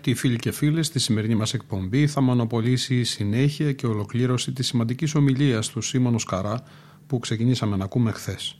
[0.00, 4.66] Αγαπητοί φίλοι και φίλες, στη σημερινή μας εκπομπή θα μονοπολίσει η συνέχεια και ολοκλήρωση της
[4.66, 6.62] σημαντικής ομιλίας του Σίμωνο Καρά
[7.06, 8.56] που ξεκινήσαμε να ακούμε χθες.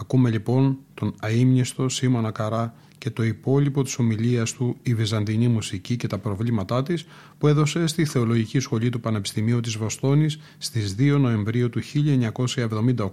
[0.00, 5.96] Ακούμε λοιπόν τον αείμνηστο Σίμωνα Καρά και το υπόλοιπο της ομιλίας του «Η Βυζαντινή Μουσική
[5.96, 7.06] και τα προβλήματά της»
[7.38, 13.06] που έδωσε στη Θεολογική Σχολή του Πανεπιστημίου της Βοστόνης στις 2 Νοεμβρίου του 1978.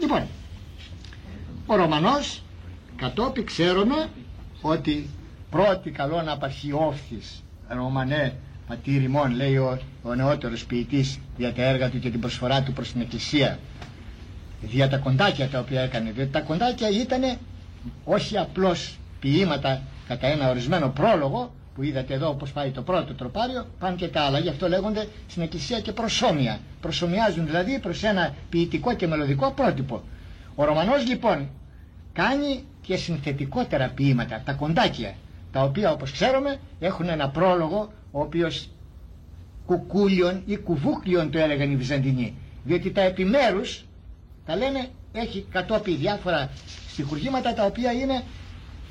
[0.00, 0.26] Λοιπόν,
[1.66, 2.42] ο Ρωμανός
[2.96, 4.10] κατόπι ξέρουμε
[4.60, 5.08] ότι
[5.50, 8.32] πρώτη καλό να απαρχιόφθης Ρωμανέ
[8.68, 12.72] πατήρι μόν λέει ο, ο νεότερος ποιητής για τα έργα του και την προσφορά του
[12.72, 13.58] προς την Εκκλησία.
[14.62, 16.10] Για τα κοντάκια τα οποία έκανε.
[16.10, 17.22] Διότι τα κοντάκια ήταν
[18.04, 23.66] όχι απλώς ποίηματα κατά ένα ορισμένο πρόλογο που είδατε εδώ όπως πάει το πρώτο τροπάριο
[23.78, 24.38] πάνε και τα άλλα.
[24.38, 26.58] Γι' αυτό λέγονται στην εκκλησία και προσώμια.
[26.80, 30.02] Προσωμιάζουν δηλαδή προς ένα ποιητικό και μελωδικό πρότυπο.
[30.54, 31.48] Ο Ρωμανός λοιπόν
[32.12, 35.14] κάνει και συνθετικότερα ποίηματα τα κοντάκια
[35.52, 38.68] τα οποία όπως ξέρουμε έχουν ένα πρόλογο ο οποίος
[39.66, 42.34] κουκούλιον ή κουβούκλιον το έλεγαν οι Βυζαντινοί.
[42.64, 43.84] Διότι τα επιμέρους
[44.46, 46.50] τα λένε έχει κατόπι διάφορα
[46.88, 48.22] στοιχουργήματα τα οποία είναι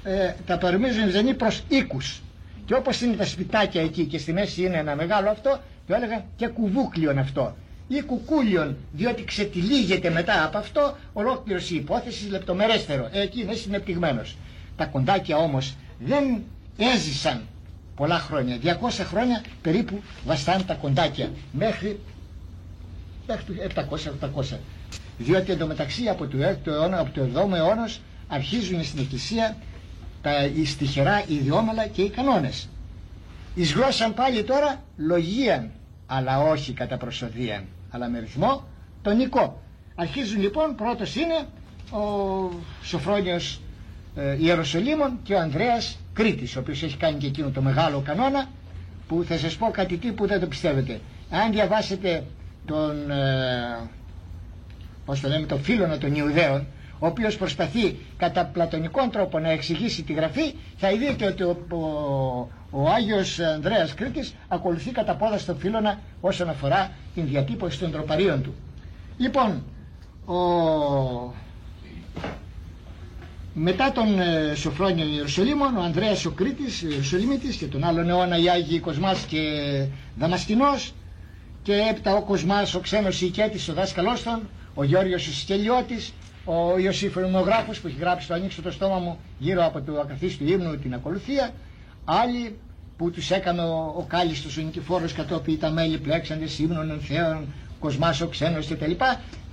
[0.03, 2.21] ε, τα παρομίζουν ζενή προς οίκους.
[2.65, 6.25] Και όπως είναι τα σπιτάκια εκεί και στη μέση είναι ένα μεγάλο αυτό το έλεγα
[6.35, 7.55] και κουβούκλιον αυτό.
[7.87, 13.09] Ή κουκούλιον διότι ξετυλίγεται μετά από αυτό ολόκληρος η υπόθεση λεπτομερέστερο.
[13.11, 14.35] Ε, εκεί είναι συνεπτυγμένος.
[14.77, 16.43] Τα κοντάκια όμως δεν
[16.77, 17.41] έζησαν
[17.95, 21.99] πολλά χρόνια 200 χρόνια περίπου βαστάνε τα κοντάκια μέχρι,
[23.27, 23.55] μέχρι
[24.51, 24.57] 700-800
[25.17, 27.89] διότι εντωμεταξύ από το 6ο αιώνα, από το 7ο αιώνα
[28.27, 29.57] αρχίζουν στην εκκλησία
[30.21, 30.31] τα
[30.65, 32.69] στοιχερά ιδιόμαλα και οι κανόνες.
[33.55, 35.71] Εις γλώσσαν πάλι τώρα λογίαν,
[36.07, 38.63] αλλά όχι κατά προσοδίαν, αλλά με ρυθμό
[39.01, 39.61] τονικό.
[39.95, 41.47] Αρχίζουν λοιπόν, πρώτος είναι
[41.91, 42.49] ο
[42.83, 43.59] Σοφρόνιος
[44.17, 48.45] ε, Ιεροσολύμων και ο Ανδρέας Κρήτης, ο οποίος έχει κάνει και εκείνο το μεγάλο κανόνα,
[49.07, 50.99] που θα σας πω κάτι τι που δεν το πιστεύετε.
[51.31, 52.23] Αν διαβάσετε
[52.65, 53.89] τον ε,
[55.05, 56.65] πώς το λέμε, το φίλο των Ιουδαίων,
[56.99, 61.77] ο οποίος προσπαθεί κατά πλατωνικών τρόπο να εξηγήσει τη γραφή, θα δείτε ότι ο, ο,
[62.71, 68.41] ο Άγιος Ανδρέας Κρήτης ακολουθεί κατά πόδα στο φίλωνα όσον αφορά την διατύπωση των τροπαρίων
[68.43, 68.53] του.
[69.17, 69.63] Λοιπόν,
[70.25, 70.35] ο...
[73.59, 78.37] μετά τον ε, Σοφρόνιο Ιερουσαλήμων, ο Ανδρέας ο Κρήτης, ο Ιερουσαλήμητης και τον άλλον αιώνα
[78.37, 79.39] οι Άγιοι Κοσμάς και
[80.17, 80.93] Δαμασκηνός
[81.63, 84.41] και έπειτα ο Κοσμάς ο ξένος Ικέτης ο δάσκαλός των,
[84.73, 86.13] ο Γιώργος ο Στελιώτης,
[86.45, 90.77] ο Ιωσήφ που έχει γράψει το ανοίξω το στόμα μου γύρω από το ακαθίστου ύμνου
[90.79, 91.49] την ακολουθία,
[92.05, 92.57] άλλοι
[92.97, 97.45] που τους έκανε ο, ο Κάλιστος ο Νικηφόρος κατόπιν τα μέλη πλέξαντες ύμνων ενθέων,
[97.79, 98.91] Κοσμάς ο Ξένος κτλ.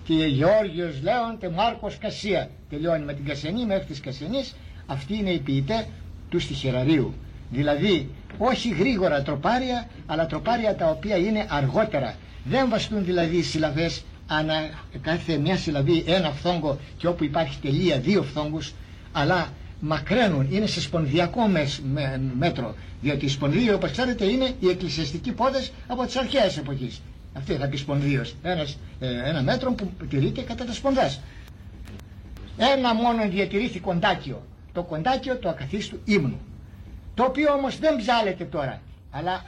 [0.04, 2.50] Και Γεώργιος Λέων και Μάρκος Κασία.
[2.70, 4.54] Τελειώνει με την Κασιανή μέχρι της Κασιανής.
[4.86, 5.86] Αυτοί είναι οι ποιητές
[6.28, 7.14] του στοιχεραρίου.
[7.50, 12.14] Δηλαδή όχι γρήγορα τροπάρια, αλλά τροπάρια τα οποία είναι αργότερα.
[12.44, 14.54] Δεν βαστούν δηλαδή οι συλλαβές ανά
[15.02, 18.72] κάθε μια συλλαβή ένα φθόγκο και όπου υπάρχει τελεία δύο φθόγκους
[19.12, 19.48] αλλά
[19.80, 21.40] μακραίνουν, είναι σε σπονδιακό
[22.38, 27.00] μέτρο διότι οι σπονδύοι όπως ξέρετε είναι οι εκκλησιαστικοί πόδες από τις αρχαίες εποχές
[27.36, 31.20] αυτή θα πει σπονδύος ένας, ε, ένα μέτρο που τηρείται κατά τα σπονδάς.
[32.56, 34.42] Ένα μόνο διατηρήθη κοντάκιο.
[34.72, 36.40] Το κοντάκιο του ακαθίστου ύμνου.
[37.14, 38.80] Το οποίο όμως δεν ψάλεται τώρα
[39.16, 39.44] αλλά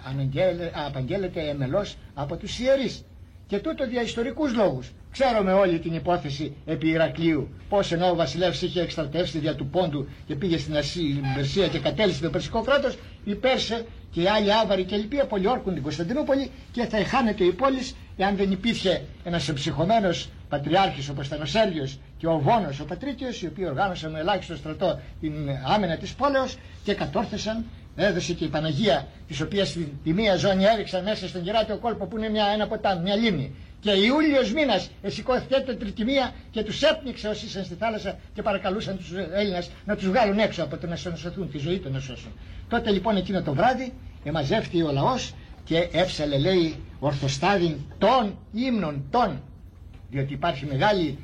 [0.87, 3.05] απαγγέλλεται εμελώς από τους ιερείς.
[3.47, 4.91] Και τούτο για ιστορικούς λόγους.
[5.11, 7.49] Ξέρουμε όλη την υπόθεση επί Ηρακλείου.
[7.69, 10.75] Πώς ενώ ο βασιλεύς είχε εκστρατεύσει δια του πόντου και πήγε στην
[11.35, 15.75] Περσία και κατέληξε το Περσικό κράτος, οι Πέρσε και οι άλλοι Άβαροι και λοιποί απολιόρκουν
[15.75, 21.41] την Κωνσταντινούπολη και θα εχάνεται η πόλης εάν δεν υπήρχε ένας εμψυχωμένος πατριάρχης όπως ήταν
[21.43, 21.89] ο Σέργιο
[22.19, 25.33] και ο Βόνος ο Πατρίκιο, οι οποίοι οργάνωσαν με ελάχιστο στρατό την
[25.67, 27.65] άμενα της πόλεως και κατόρθωσαν
[27.97, 32.17] έδωσε και η Παναγία, της οποίας τη μία ζώνη έριξαν μέσα στον κεράτιο κόλπο που
[32.17, 33.55] είναι μια, ένα ποτάμι, μια λίμνη.
[33.87, 38.97] Και Ιούλιος μήνας εσηκώθηκε το τριτημία και τους έπνιξε όσοι ήσαν στη θάλασσα και παρακαλούσαν
[38.97, 42.33] τους Έλληνες να τους βγάλουν έξω από το να σωσθούν, τη ζωή του να σώσουν.
[42.69, 43.93] Τότε λοιπόν εκείνο το βράδυ
[44.25, 45.35] εμαζεύτηκε ο λαός
[45.65, 49.43] και έψαλε λέει ορθοστάδιν των ύμνων των
[50.11, 51.19] διότι υπάρχει μεγάλη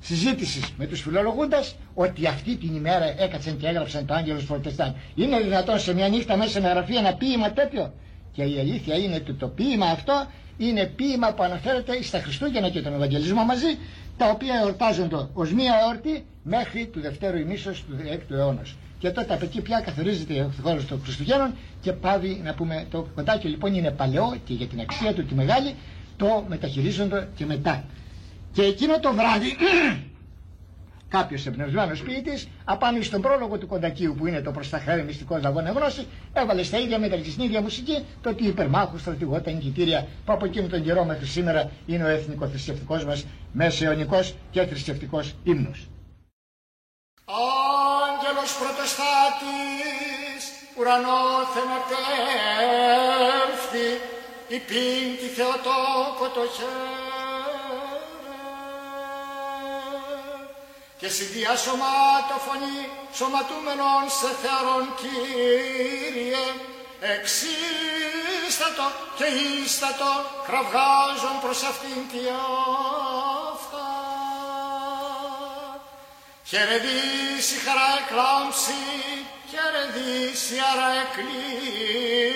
[0.00, 4.94] συζήτηση με τους φιλολογούντας ότι αυτή την ημέρα έκατσαν και έγραψαν το Άγγελος Φορτεστάν.
[5.14, 7.92] Είναι δυνατόν σε μια νύχτα μέσα με γραφή ένα ποίημα τέτοιο;
[8.32, 10.26] Και η αλήθεια είναι ότι το ποίημα αυτό
[10.58, 13.78] είναι ποίημα που αναφέρεται στα Χριστούγεννα και τον Ευαγγελισμό μαζί,
[14.16, 18.74] τα οποία εορτάζονται ως μία εορτή μέχρι του δευτέρου ημίσος του 16ου αιώνας.
[18.98, 23.06] Και τότε από εκεί πια καθορίζεται ο χώρος των Χριστουγέννων και πάβει να πούμε το
[23.14, 25.74] κοντάκι λοιπόν είναι παλαιό και για την αξία του τη μεγάλη
[26.16, 27.84] το μεταχειρίζονται και μετά.
[28.52, 29.56] Και εκείνο το βράδυ
[31.08, 35.42] κάποιος εμπνευσμένος ποιητής απάνω στον πρόλογο του κοντακίου που είναι το προς τα χέρια μυστικός
[35.42, 40.06] λαγόνα γνώσης έβαλε στα ίδια μέτρα στην ίδια μουσική το ότι υπερμάχους, στρατηγό, τα εγκυτήρια
[40.24, 45.34] που από εκείνο τον καιρό μέχρι σήμερα είναι ο εθνικό θρησκευτικό μας μεσαιωνικός και θρησκευτικός
[45.42, 45.88] ύμνος.
[47.24, 50.42] Άγγελος πρωτοστάτης
[50.78, 53.08] ουρανός θεμαπέφθη
[54.48, 57.07] η πίντη Θεοτόκο το χέρι
[60.98, 62.80] και συνδυά σωμάτο φωνή
[63.12, 66.44] σωματούμενον σε θεαρόν Κύριε
[67.14, 68.86] εξίστατο
[69.16, 69.26] και
[69.64, 70.12] ίστατο
[70.46, 72.22] κραυγάζον προς αυτήν τη
[73.52, 73.90] αυτά.
[76.50, 78.82] Χαιρετήσει χαρά εκλάμψη,
[79.50, 82.28] χαιρετήσει άρα εκλείψη,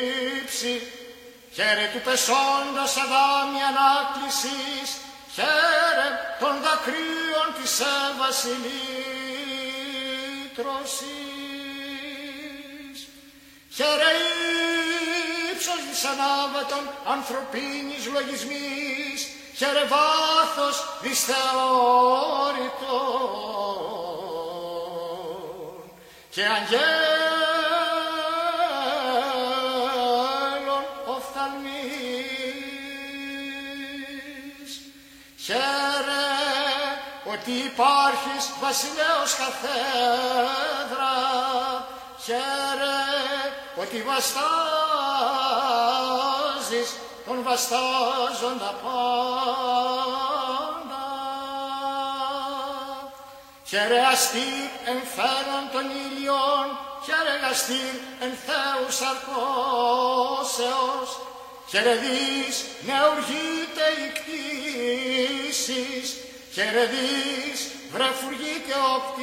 [1.54, 4.88] χαίρε του πεσόντος αδάμι ανάκλησης,
[5.34, 6.08] χαίρε
[6.40, 7.82] των δακρύων της
[8.18, 8.58] βασιλήτρωσης.
[13.76, 14.10] Χαίρε
[15.52, 16.84] ύψος της ανάβατων
[17.14, 19.20] ανθρωπίνης λογισμής,
[19.56, 22.52] χαίρε βάθος της θεώρητων
[26.34, 27.11] και αγγέλων
[37.42, 41.16] ότι υπάρχεις βασιλέος καθέδρα
[42.24, 43.00] χαίρε
[43.82, 44.48] ότι βαστάζεις
[47.26, 49.02] τον βαστάζοντα πάντα.
[53.68, 56.66] Χαίρε αστήρ εν φέρον των ήλιων
[57.04, 61.10] χαίρε αστήρ εν Θεούς αρκώσεως.
[61.70, 62.56] Χαίρε δεις
[62.86, 66.06] νεουργείται η κτήσεις
[66.54, 67.58] χαιρετής
[67.92, 69.22] βρε φουργή και οπτίστης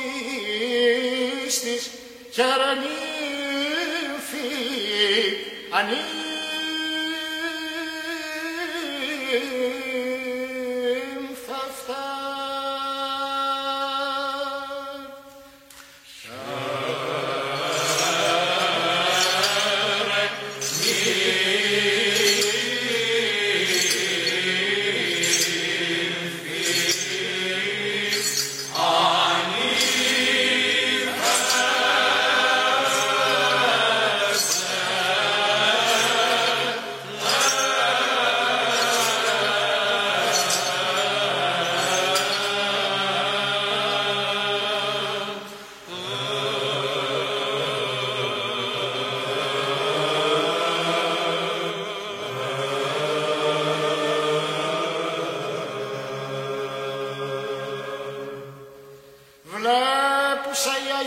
[60.73, 61.03] χαιρε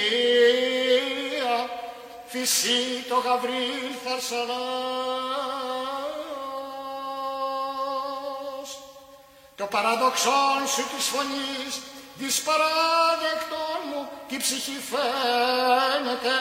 [9.71, 11.80] παραδοξόν σου της φωνής
[12.14, 16.37] δυσπαράδεκτον μου τη ψυχή φαίνεται.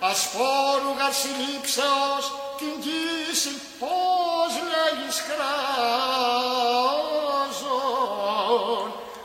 [0.00, 6.91] Ασπόρου γαρσιλήψεως την κύση πώς λέγεις κράζον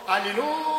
[0.08, 0.77] Hallelujah.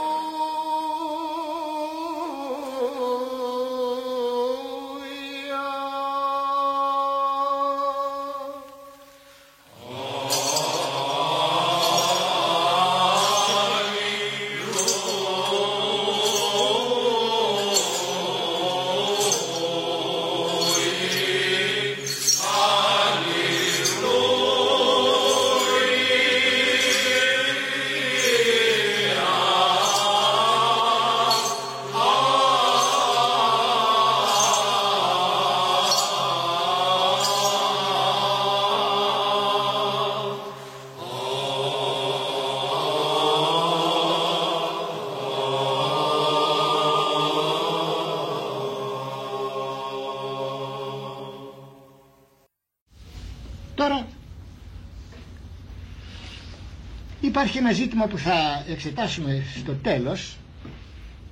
[57.49, 60.37] Υπάρχει ένα ζήτημα που θα εξετάσουμε στο τέλος,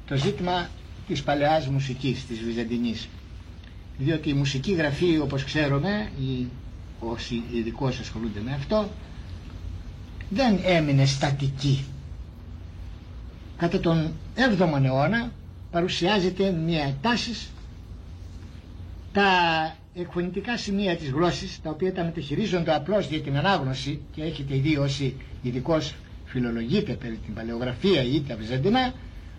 [0.08, 0.68] το ζήτημα
[1.06, 3.08] της παλαιάς μουσικής, της Βυζαντινής.
[3.98, 6.46] Διότι η μουσική γραφή όπως ξέρουμε, οι
[7.00, 8.88] όσοι ειδικώς ασχολούνται με αυτό,
[10.30, 11.84] δεν έμεινε στατική.
[13.56, 15.32] Κατά τον 7ο αιώνα
[15.70, 17.30] παρουσιάζεται μια τάση
[19.12, 19.30] τα
[19.94, 24.76] εκφωνητικά σημεία της γλώσσης τα οποία τα μεταχειρίζονται απλώς για την ανάγνωση και έχετε δει
[24.76, 25.94] όσοι ειδικώς
[26.26, 28.92] φιλολογείτε περί την παλαιογραφία ή τα βυζαντινά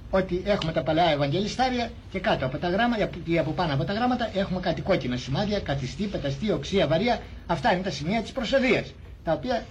[0.10, 3.94] ότι έχουμε τα παλαιά Ευαγγελιστάρια και κάτω από τα γράμματα ή από πάνω από τα
[3.94, 7.20] γράμματα έχουμε κάτι κόκκινα σημάδια, κατηστή, πεταστή, οξία, βαρία.
[7.48, 9.66] Αυτά είναι τα σημεία της προσοδίας τα οποία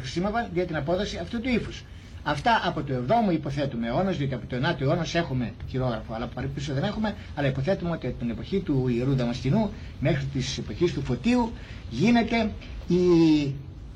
[0.00, 1.84] χρησιμοποιούν για την απόδοση αυτού του ύφους.
[2.22, 6.40] Αυτά από το 7ο υποθέτουμε αιώνας, διότι από το 9ο αιώνας έχουμε χειρόγραφο, αλλά από
[6.54, 7.14] πίσω δεν έχουμε.
[7.34, 9.70] Αλλά υποθέτουμε ότι από την εποχή του ιερού Δαμαστινού
[10.00, 11.52] μέχρι τη εποχή του Φωτίου
[11.90, 12.50] γίνεται
[12.88, 12.96] η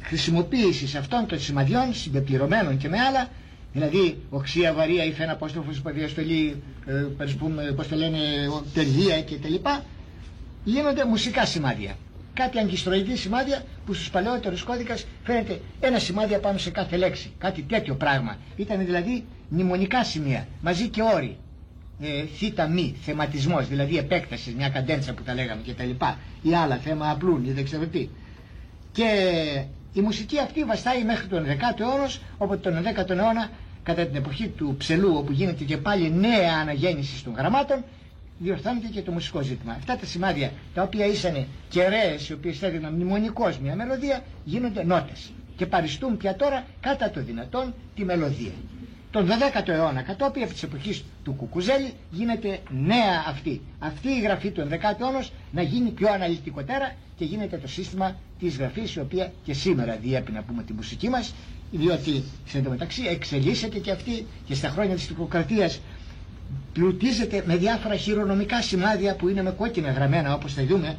[0.02, 3.28] χρησιμοποίησης αυτών των σημαδιών συμπεπληρωμένων και με άλλα,
[3.72, 6.92] δηλαδή οξία, βαρία, ή φένα απόστροφος, διαστολή, ε,
[7.76, 8.18] πώς το λένε,
[8.74, 9.54] τελεία κτλ.
[10.64, 11.96] Γίνονται μουσικά σημάδια
[12.34, 17.32] κάτι αγκιστροειδή σημάδια που στους παλαιότερους κώδικας φαίνεται ένα σημάδι πάνω σε κάθε λέξη.
[17.38, 18.36] Κάτι τέτοιο πράγμα.
[18.56, 21.36] Ήταν δηλαδή μνημονικά σημεία, μαζί και όροι.
[22.02, 26.18] Ε, θήτα μη, θεματισμός, δηλαδή επέκτασης, μια καντέντσα που τα λέγαμε και τα λοιπά.
[26.42, 28.08] Ή άλλα, θέμα απλούν ή δεν ξέρω τι.
[28.92, 29.06] Και
[29.92, 33.50] η μουσική αυτή βαστάει μέχρι τον 10ο αιώνα, οπότε τον 10ο αιώνα
[33.82, 37.84] κατά την εποχή του ψελού όπου γίνεται και πάλι νέα αναγέννηση των γραμμάτων
[38.38, 39.72] διορθώνεται και το μουσικό ζήτημα.
[39.72, 45.32] Αυτά τα σημάδια τα οποία ήσαν κεραίες, οι οποίες έδιναν μνημονικώς μια μελωδία, γίνονται νότες.
[45.56, 48.52] Και παριστούν πια τώρα κατά το δυνατόν τη μελωδία.
[49.10, 53.60] Τον 12ο αιώνα, κατόπιν από της εποχής του Κουκουζέλη, γίνεται νέα αυτή.
[53.78, 58.56] Αυτή η γραφή του 11ου αιώνα να γίνει πιο αναλυτικότερα και γίνεται το σύστημα της
[58.56, 61.34] γραφής, η οποία και σήμερα διέπει να πούμε τη μουσική μας,
[61.70, 65.70] διότι σε μεταξύ εξελίσσεται και αυτή και στα χρόνια της τουρκοκρατία
[66.72, 70.96] πλουτίζεται με διάφορα χειρονομικά σημάδια που είναι με κόκκινα γραμμένα όπως θα δούμε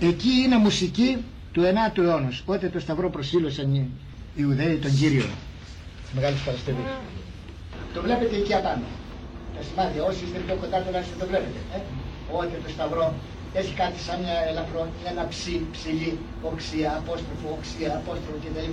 [0.00, 1.16] εκεί είναι μουσική
[1.52, 3.90] του 9ου αιώνα πότε το σταυρό προσήλωσαν οι
[4.34, 5.26] Ιουδαίοι τον Κύριο
[6.02, 6.90] της Μεγάλης Παρασκευής
[7.94, 8.86] το βλέπετε εκεί απάνω
[9.56, 11.78] τα σημάδια όσοι είστε πιο κοντά τουλάχιστον το βλέπετε ε;
[12.40, 13.06] ότι το σταυρό
[13.60, 16.12] έχει κάτι σαν μια ελαφρό, ένα ψι, ψηλή,
[16.50, 18.68] οξία, απόστροφο, οξία, απόστροφο κτλ.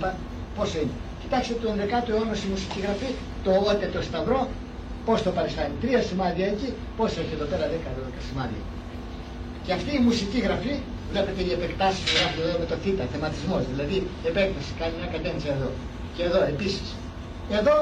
[0.56, 0.94] Πώς είναι.
[1.22, 3.10] Κοιτάξτε το 11ο αιώνα η μουσική γραφή,
[3.44, 4.40] το ότε το σταυρό,
[5.06, 5.74] πώς το παριστάνει.
[5.82, 8.62] Τρία σημάδια εκεί, πώς έχει εδώ πέρα 10-12 σημάδια.
[9.64, 10.74] Και αυτή η μουσική γραφή,
[11.10, 13.96] Βλέπετε οι επεκτάσεις που γράφει εδώ με το θ, θεματισμός, δηλαδή
[14.30, 15.70] επέκταση, κάνει μια κατένση εδώ.
[16.16, 16.88] Και εδώ επίσης.
[17.58, 17.76] Εδώ,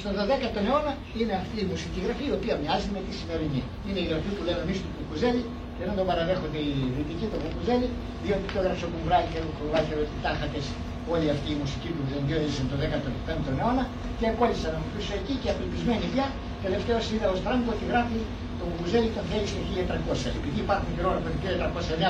[0.00, 3.62] στον 12ο αιώνα, είναι αυτή η μουσική γραφή η οποία μοιάζει με τη σημερινή.
[3.86, 5.42] Είναι η γραφή που λέμε εμείς του Κουκουζέλη,
[5.76, 7.88] και δεν το παραδέχονται οι δυτικοί, του Κουκουζέλη,
[8.24, 10.66] διότι το έγραψε ο Κουμπράκη, ο Κουμπράκη, ο Τάχατες,
[11.14, 13.84] όλη αυτή η μουσική που ζευγιόριζε τον 15ο αιώνα
[14.18, 16.26] και κόλλησαν μου πίσω εκεί και απελπισμένοι πια.
[16.64, 18.18] Τελευταίος είδα ο Στράγκο ότι γράφει
[18.60, 20.38] το Μπουζέλη τον θέλει στο 1300.
[20.40, 21.38] Επειδή υπάρχουν χειρόγραφα το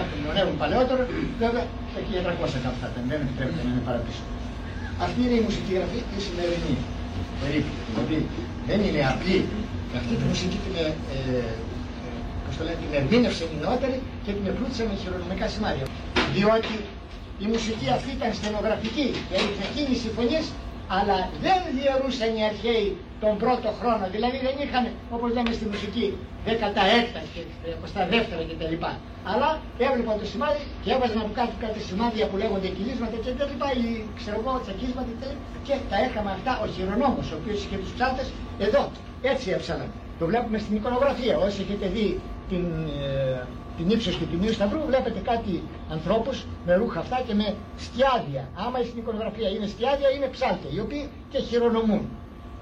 [0.01, 1.03] 1309 που μειονεύουν παλαιότερο,
[1.43, 4.25] βέβαια το 1300 κάπου θα ήταν, δεν επιτρέπεται να είναι παραπίσω.
[5.05, 6.75] Αυτή είναι η μουσική γραφή η σημερινή.
[7.43, 7.73] Περίπου.
[7.91, 8.17] Δηλαδή
[8.69, 9.39] δεν είναι απλή.
[9.99, 11.53] Αυτή τη μουσική την, ε, ε,
[12.57, 15.85] το λένε, την ερμήνευσε η νεότερη και την επλούτησε με χειρονομικά σημάδια.
[16.37, 16.75] Διότι
[17.45, 20.47] η μουσική αυτή ήταν στενογραφική και είχε κίνηση φωνής
[20.97, 22.87] αλλά δεν διαιρούσαν οι αρχαίοι
[23.23, 24.05] τον πρώτο χρόνο.
[24.15, 24.85] Δηλαδή δεν είχαν,
[25.17, 26.07] όπως λέμε στη μουσική,
[26.47, 27.41] δέκατα έκτα και
[27.77, 28.75] εικοστά δεύτερα κτλ.
[29.33, 29.49] Αλλά
[29.87, 33.53] έβλεπαν το σημάδι και έβαζαν από κάτω κάτι σημάδια που λέγονται κυλίσματα κτλ.
[33.87, 33.89] ή
[34.21, 35.35] ξέρω εγώ, τσακίσματα κτλ.
[35.67, 38.23] Και τα έκαμε αυτά ο χειρονόμος, ο οποίος είχε τους ψάλτε
[38.67, 38.83] εδώ.
[39.33, 39.89] Έτσι έψαλαν.
[40.19, 41.35] Το βλέπουμε στην εικονογραφία.
[41.47, 42.07] Όσοι έχετε δει
[42.51, 42.65] την
[43.07, 43.47] ε,
[43.81, 48.49] την ύψος και την σταυρού βλέπετε κάτι ανθρώπους με ρούχα αυτά και με στιάδια.
[48.65, 52.03] Άμα στην εικονογραφία είναι στιάδια είναι ψάλτια οι οποίοι και χειρονομούν.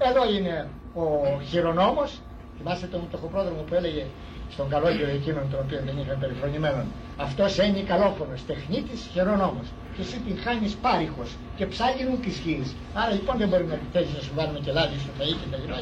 [0.07, 1.05] Εδώ είναι ο
[1.49, 2.11] χειρονόμος,
[2.57, 4.05] θυμάστε τον τοχοπρόδρομο που έλεγε
[4.51, 6.85] στον καλόγερο εκείνον τον οποίο δεν είχαν περιφρονημένον.
[7.17, 9.67] Αυτός είναι καλόφωνος, τεχνίτης, χειρονόμος.
[9.95, 11.23] Και εσύ την χάνεις πάρηχο
[11.57, 12.75] και ψάγινου της χείρης.
[12.93, 15.57] Άρα λοιπόν δεν μπορεί να επιτρέψει να σου βάλουμε και λάδι στο φαΐ και τα
[15.61, 15.75] λοιπά.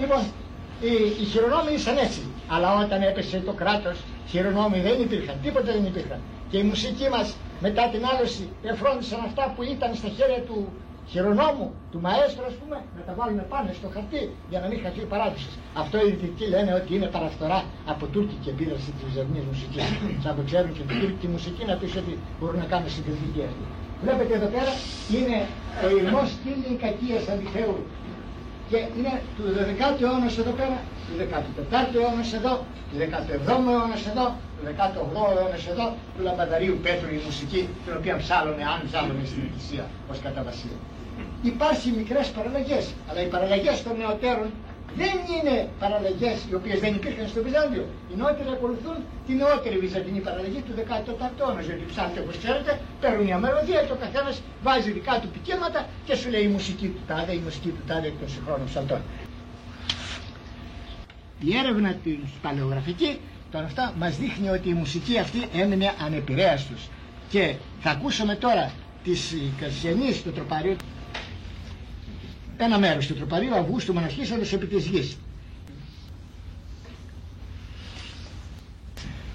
[0.00, 0.22] Λοιπόν,
[0.86, 2.22] οι, οι χειρονόμοι ήσαν έτσι.
[2.54, 3.96] Αλλά όταν έπεσε το κράτος
[4.30, 6.20] χειρονόμοι δεν υπήρχαν, τίποτα δεν υπήρχαν.
[6.50, 10.56] Και η μουσική μας μετά την άλωση εφρόντισαν αυτά που ήταν στα χέρια του
[11.10, 15.00] χειρονόμου, του μαέστρου ας πούμε, να τα βάλουμε πάνω στο χαρτί για να μην χαθεί
[15.06, 15.48] η παράδοση.
[15.82, 17.58] Αυτό οι δυτικοί λένε ότι είναι παραφθορά
[17.92, 19.84] από τουρκική επίδραση της βυζαντινής μουσικής.
[20.22, 23.64] Σαν το ξέρουν και την τουρκική μουσική να πεις ότι μπορούν να κάνουν συγκριτική αυτή.
[24.04, 24.72] Βλέπετε εδώ πέρα
[25.16, 25.38] είναι
[25.84, 27.76] ο ηρμός κύλι κακίας αντιθέου
[28.70, 31.14] και είναι του 12ου αιώνας εδώ πέρα, του
[31.70, 32.54] 14ου αιώνας εδώ,
[32.88, 38.14] του 17ου αιώνας εδώ, του 18ου αιώνας εδώ, του λαμπαδαρίου Πέτρου η μουσική, την οποία
[38.22, 40.76] ψάλωνε, αν ψάλωνε στην Εκκλησία ως καταβασία.
[41.42, 44.48] Υπάρχουν μικρές παραλλαγές, αλλά οι παραλλαγές των νεωτέρων
[44.96, 47.84] δεν είναι παραλλαγές οι οποίες δεν υπήρχαν στο Βυζάντιο.
[48.10, 48.96] Οι νεότεροι ακολουθούν
[49.26, 51.60] τη νεότερη βυζαντινή παραλλαγή του 14ου αιώνα.
[51.68, 56.14] Γιατί ψάχνετε όπως ξέρετε, παίρνουν μια μελωδία και ο καθένας βάζει δικά του ποικίματα και
[56.14, 59.00] σου λέει η μουσική του τάδε, η μουσική του τάδε των συγχρόνων ψαλτών.
[61.48, 63.18] Η έρευνα τη παλαιογραφική
[63.52, 66.88] τώρα αυτά μας δείχνει ότι η μουσική αυτή έμεινε ανεπηρέαστος.
[67.30, 68.72] Και θα ακούσουμε τώρα
[69.04, 69.10] τη
[69.60, 70.76] Κασιανή του τροπαρίου
[72.64, 75.16] ένα μέρος του τροπαρίου Αυγούστου Μοναχίσαντος επί της γης.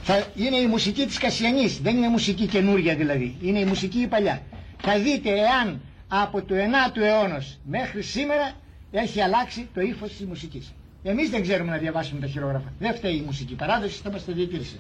[0.03, 4.07] Θα είναι η μουσική της Κασιανής, δεν είναι μουσική καινούρια δηλαδή, είναι η μουσική η
[4.07, 4.41] παλιά.
[4.81, 8.51] Θα δείτε εάν από το 9ο αιώνα μέχρι σήμερα
[8.91, 10.74] έχει αλλάξει το ύφος της μουσικής.
[11.03, 12.74] Εμείς δεν ξέρουμε να διαβάσουμε τα χειρόγραφα.
[12.79, 14.75] Δεν φταίει η μουσική παράδοση, θα μας το διατήρησε.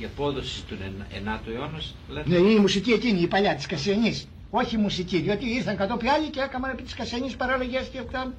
[0.00, 0.76] Η απόδοση του
[1.24, 1.80] 9ου αιώνα,
[2.24, 6.28] Ναι, είναι η μουσική εκείνη, η παλιά της Κασιανής όχι μουσική, διότι ήρθαν κατόπιν άλλοι
[6.30, 8.32] και έκαναν επί της Κασιανής παραλλαγές και αυτά.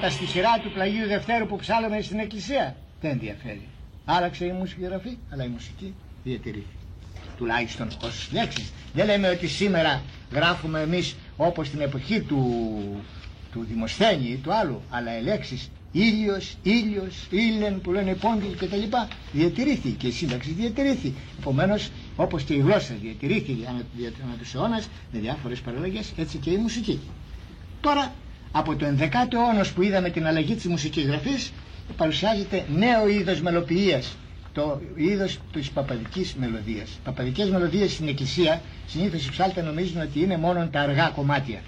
[0.00, 2.76] Από τα στοιχειρά του πλαγίου Δευτέρου που ψάλαμε στην εκκλησία.
[3.00, 3.68] Δεν ενδιαφέρει.
[4.04, 6.74] Άλλαξε η μουσική γραφή, αλλά η μουσική διατηρήθηκε.
[7.36, 8.72] Τουλάχιστον ως λέξεις.
[8.94, 12.42] Δεν λέμε ότι σήμερα γράφουμε εμείς όπως στην εποχή του,
[13.52, 18.66] του Δημοσθένη ή του άλλου, αλλά οι λέξεις ήλιος, ήλιος, ήλεν που λένε πόντιλ και
[18.66, 21.12] τα λοιπά διατηρήθηκε και η σύνταξη διατηρήθηκε.
[21.38, 23.82] Επομένως, όπως και η γλώσσα διατηρήθηκε ανά,
[24.24, 27.00] ανά τους αιώνας με διάφορες παραλλαγές, έτσι και η μουσική.
[27.80, 28.12] Τώρα,
[28.52, 31.52] από το 11ο αιώνα που είδαμε την αλλαγή της μουσικής γραφής,
[31.96, 34.16] παρουσιάζεται νέο είδος μελοποιίας,
[34.52, 36.98] το είδος της παπαδικής μελωδίας.
[37.04, 41.60] Παπαδικές μελωδίες στην εκκλησία, συνήθως οι ψάλτε νομίζουν ότι είναι μόνο τα αργά κομμάτια.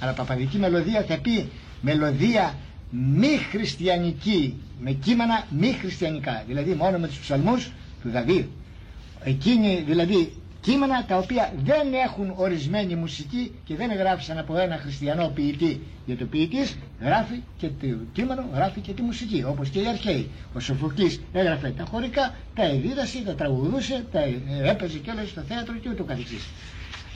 [0.00, 1.48] Αλλά παπαδική μελωδία θα πει
[1.80, 2.54] μελωδία
[2.90, 7.70] μη χριστιανική, με κείμενα μη χριστιανικά, δηλαδή μόνο με τους ψαλμούς
[8.02, 8.44] του Δαβίδ.
[9.24, 15.28] Εκείνοι δηλαδή κείμενα τα οποία δεν έχουν ορισμένη μουσική και δεν γράφησαν από ένα χριστιανό
[15.34, 19.86] ποιητή γιατί ο ποιητής γράφει και το κείμενο γράφει και τη μουσική όπως και οι
[19.86, 24.20] αρχαίοι ο Σοφοκλής έγραφε τα χωρικά τα εδίδασε, τα τραγουδούσε τα
[24.64, 26.48] έπαιζε και όλα στο θέατρο και ούτω καθεξής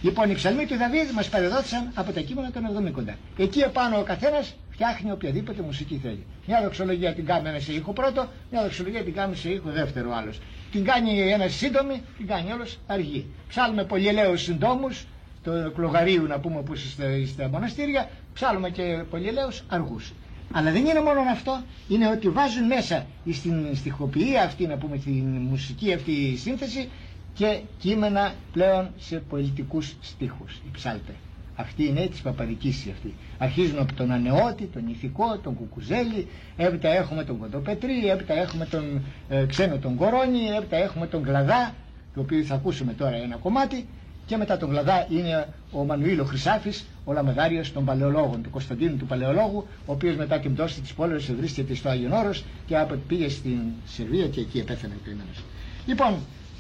[0.03, 2.63] λοιπόν οι ψαλμοί του Δαβίδ μας παρεδόθησαν από τα κείμενα των
[3.07, 6.27] 70 εκεί επάνω ο καθένας φτιάχνει οποιαδήποτε μουσική θέλει.
[6.47, 10.39] Μια δοξολογία την κάνει σε ήχο πρώτο, μια δοξολογία την κάνει σε ήχο δεύτερο άλλος.
[10.75, 13.27] Την κάνει ένας σύντομη, την κάνει όλος αργή.
[13.49, 15.07] Ψάλουμε πολυελαίους συντόμους,
[15.45, 20.13] το κλογαρίου να πούμε που είστε στα μοναστήρια, ψάλουμε και πολυελαίους αργούς.
[20.53, 25.25] Αλλά δεν είναι μόνο αυτό, είναι ότι βάζουν μέσα στην στοιχοποιία αυτή, να πούμε, την
[25.27, 26.89] μουσική αυτή σύνθεση
[27.35, 31.15] και κείμενα πλέον σε πολιτικούς στίχους, οι ψάλτε.
[31.57, 33.15] Αυτή είναι τη παπαδική αυτή.
[33.39, 39.03] Αρχίζουμε από τον Ανεώτη, τον Ηθικό, τον Κουκουζέλη, έπειτα έχουμε τον Κοντοπετρί, έπειτα έχουμε τον
[39.29, 41.75] ε, Ξένο τον Κορώνη, έπειτα έχουμε τον Γλαδά,
[42.15, 43.87] το οποίο θα ακούσουμε τώρα ένα κομμάτι,
[44.27, 49.07] και μετά τον Γλαδά είναι ο Μανουήλο Χρυσάφης, ο Λαμεδάριο των Παλαιολόγων, του Κωνσταντίνου του
[49.07, 53.29] Παλαιολόγου, ο οποίος μετά την πτώση της πόλη βρίσκεται στο Άγιον Όρος και από πήγε
[53.29, 55.11] στην Σερβία και εκεί επέθανε το
[55.87, 56.15] Λοιπόν,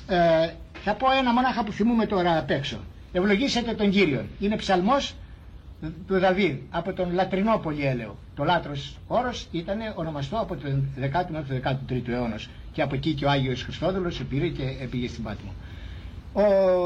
[0.09, 0.50] ε,
[0.85, 2.78] θα πω ένα μονάχα που θυμούμε τώρα απ' έξω.
[3.16, 4.24] Ευλογήσετε τον Κύριο.
[4.40, 5.14] Είναι ψαλμός
[6.07, 8.16] του Δαβίδ από τον λατρινό πολυέλαιο.
[8.35, 12.40] Το λάτρος όρος ήταν ονομαστό από τον 10ο μέχρι τον 13ο αιώνα
[12.72, 15.53] και από εκεί και ο Άγιος Χριστόδουλος πήρε και πήγε στην Πάτμο.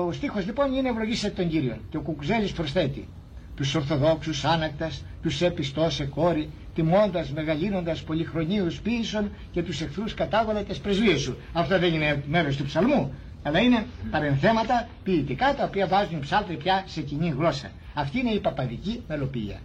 [0.06, 3.08] Ο στίχος λοιπόν είναι ευλογήσετε τον Κύριο και ο Κουκουζέλης προσθέτει
[3.56, 10.78] τους Ορθοδόξους άνακτας, τους έπιστός σε κόρη, τιμώντας, μεγαλύνοντας πολυχρονίους πίσω και τους εχθρούς κατάβολατες
[10.78, 11.36] πρεσβείες σου.
[11.52, 13.12] Αυτό δεν είναι μέρος του ψαλμού
[13.48, 17.70] αλλά είναι παρενθέματα ποιητικά τα οποία βάζουν οι ψάλτροι πια σε κοινή γλώσσα.
[17.94, 19.60] Αυτή είναι η παπαδική μελοποιία.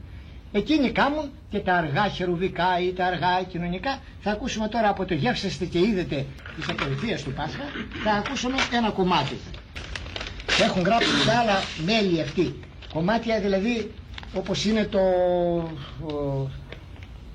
[0.51, 3.99] Εκείνοι κάνουν και τα αργά χερουβικά ή τα αργά κοινωνικά.
[4.21, 6.15] Θα ακούσουμε τώρα από το γεύσεστε και είδετε
[6.55, 7.63] τη ακολουθία του Πάσχα,
[8.03, 9.37] θα ακούσουμε ένα κομμάτι.
[10.61, 11.53] Έχουν γράψει και άλλα
[11.85, 12.55] μέλη αυτοί.
[12.93, 13.91] Κομμάτια δηλαδή
[14.33, 14.99] όπως είναι το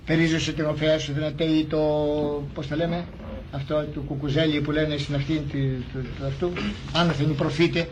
[0.06, 1.78] περίζωσε την οφέας σου δυνατέ ή το
[2.54, 3.04] πώς το λέμε
[3.52, 6.52] αυτό του κουκουζέλι που λένε στην αυτή του, του, αυτού,
[6.94, 7.88] άνωθεν προφήτε,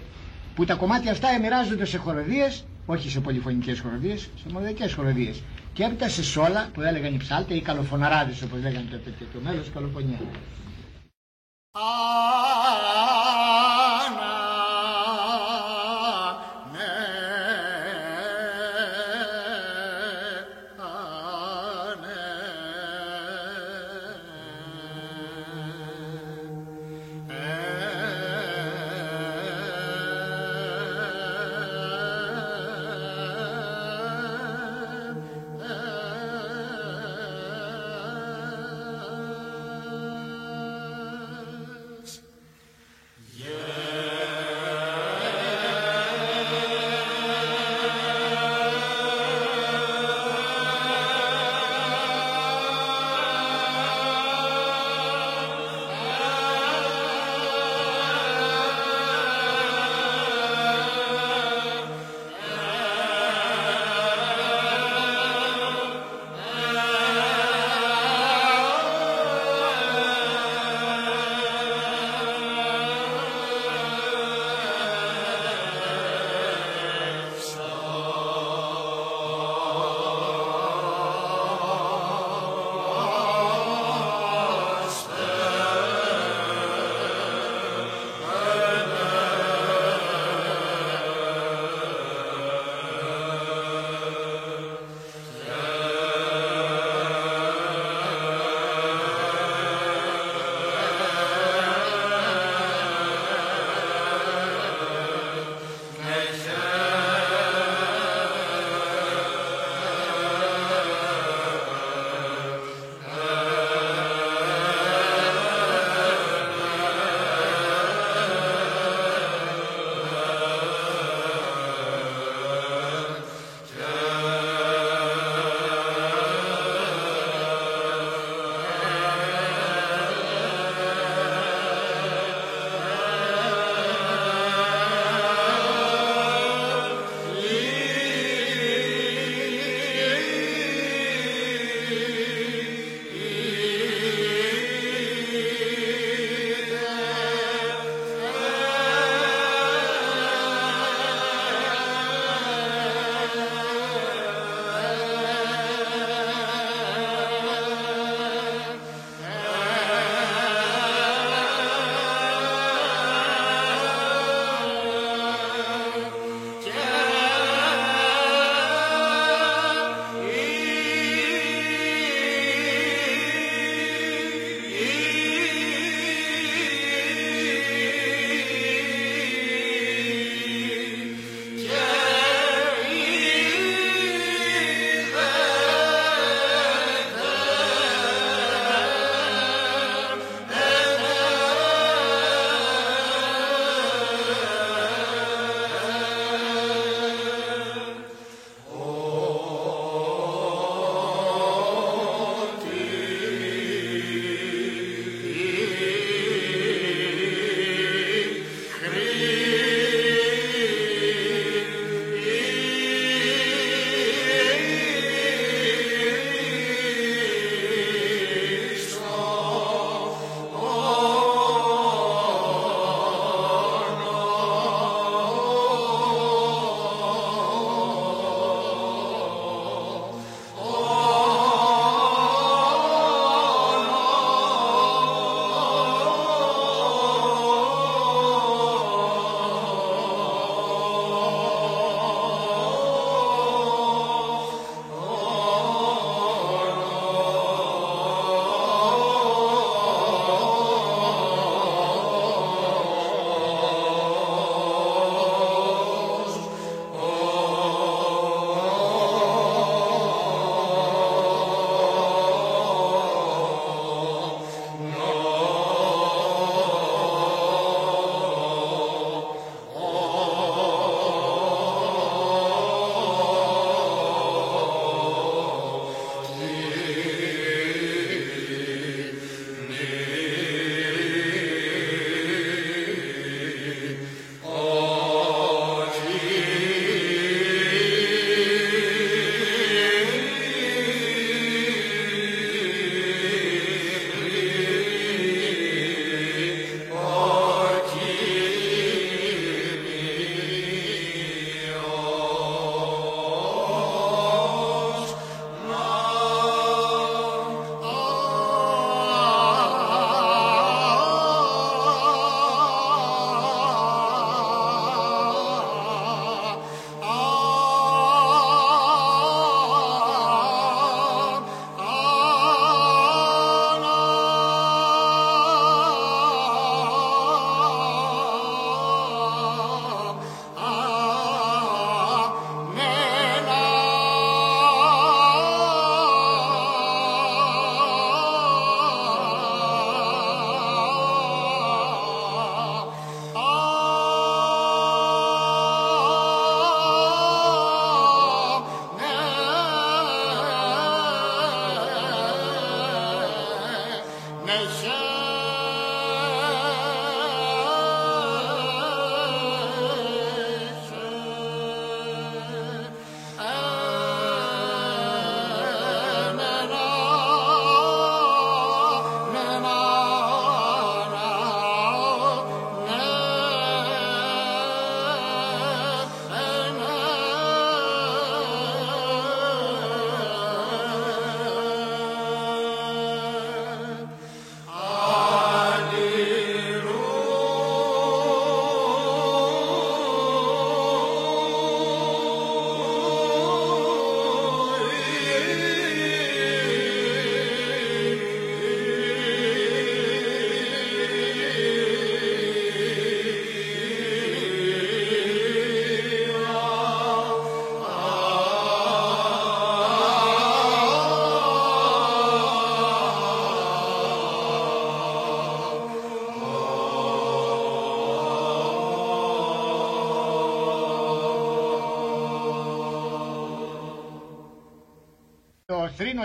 [0.54, 5.42] που τα κομμάτια αυτά εμοιράζονται σε χοροδίες, όχι σε πολυφωνικές χοροδίες, σε μοναδικές χοροδίες.
[5.72, 9.38] Και έπειτα σε σόλα που έλεγαν οι ψάλτες ή καλοφωναράδες όπως λέγανε το, το, το
[9.44, 10.18] μέλος καλοφωνιά.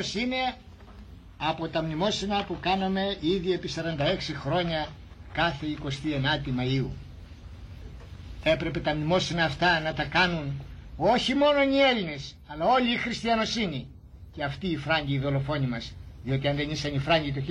[0.02, 0.54] Ο θρήνος είναι
[1.38, 3.80] από τα μνημόσυνα που κάναμε ήδη επί 46
[4.42, 4.88] χρόνια
[5.34, 6.88] κάθε 29η Μαΐου.
[8.44, 10.62] Έπρεπε τα μνημόσυνα αυτά να τα κάνουν
[10.98, 13.88] όχι μόνο οι Έλληνες αλλά όλη η χριστιανοσύνη
[14.36, 15.94] και αυτοί οι Φράγκοι οι δολοφόνοι μας.
[16.24, 17.42] Διότι αν δεν ήσαν οι Φράγκοι το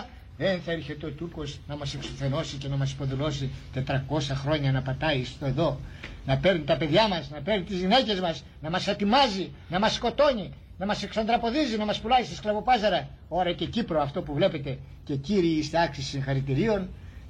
[0.00, 4.72] 1204 δεν θα έρχεται ο Τούρκος να μας εξουθενώσει και να μας υποδηλώσει 400 χρόνια
[4.72, 5.80] να πατάει στο εδώ
[6.26, 9.92] να παίρνει τα παιδιά μας, να παίρνει τις γυναίκες μας να μας ατιμάζει, να μας
[9.94, 14.78] σκοτώνει να μας εξαντραποδίζει, να μας πουλάει στη σκλαβοπάζαρα ώρα και Κύπρο αυτό που βλέπετε
[15.04, 16.88] και κύριοι είστε άξιοι συγχαρητηρίων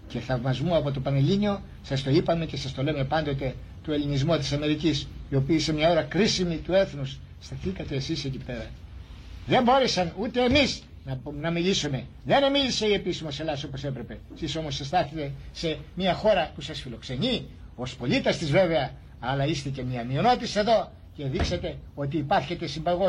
[0.08, 4.36] και θαυμασμού από το Πανελλήνιο σας το είπαμε και σας το λέμε πάντοτε του ελληνισμού
[4.36, 8.66] της Αμερικής οι οποίοι σε μια ώρα κρίσιμη του έθνους σταθήκατε εσείς εκεί πέρα
[9.46, 12.04] δεν μπόρεσαν ούτε εμείς να, να μιλήσουμε.
[12.24, 14.18] Δεν μίλησε η επίσημος Ελλάδα όπως έπρεπε.
[14.34, 19.68] Εσείς όμως στάθετε σε μια χώρα που σας φιλοξενεί, ως πολίτες της βέβαια, αλλά είστε
[19.68, 23.08] και μια μειονότητα εδώ και δείξατε ότι υπάρχετε συμπαγώ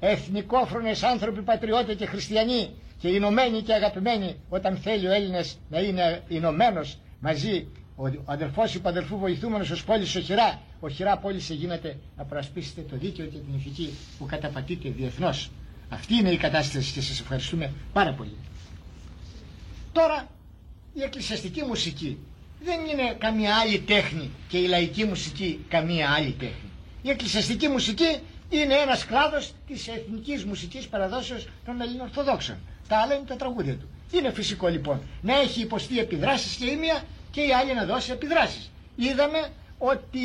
[0.00, 2.68] εθνικόφρονες άνθρωποι, πατριώτες και χριστιανοί
[3.00, 6.80] και ενωμένοι και αγαπημένοι όταν θέλει ο Έλληνα να είναι ενωμένο
[7.20, 7.66] μαζί.
[7.98, 10.60] Ο αδερφός υπαδερφού βοηθούμενος ω πόλη οχυρά.
[10.80, 15.50] Οχυρά πόλης σε γίνεται να προασπίσετε το δίκαιο και την ηθική που καταπατείτε διεθνώς.
[15.88, 18.36] Αυτή είναι η κατάσταση και σας ευχαριστούμε πάρα πολύ.
[19.92, 20.28] Τώρα
[20.94, 22.18] η εκκλησιαστική μουσική
[22.64, 26.70] δεν είναι καμία άλλη τέχνη και η λαϊκή μουσική καμία άλλη τέχνη.
[27.02, 28.16] Η εκκλησιαστική μουσική
[28.50, 32.56] είναι ένας κλάδος της εθνικής μουσικής παραδόσεως των Ελληνοορθοδόξων.
[32.88, 33.88] Τα άλλα είναι τα τραγούδια του.
[34.12, 38.12] Είναι φυσικό λοιπόν να έχει υποστεί επιδράσεις και η μία και η άλλη να δώσει
[38.12, 38.70] επιδράσεις.
[38.96, 40.18] Είδαμε ότι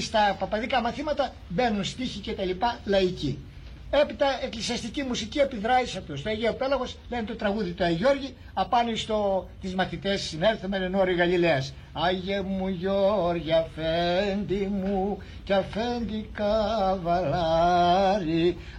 [0.00, 3.38] στα παπαδικά μαθήματα μπαίνουν στίχοι και τα λοιπά λαϊκοί.
[4.00, 6.20] Έπειτα εκκλησιαστική μουσική επιδράει σε αυτούς.
[6.20, 11.14] Στο Αγίος Πέλαγος λένε το τραγούδι του Αγιώργη, απάνω στο τις μαθητές συνέρθουμε εν όρη
[11.14, 11.74] Γαλιλαίας.
[11.92, 17.36] Άγιε μου Γιώργη, αφέντη μου και αφέντη καβαλάρι,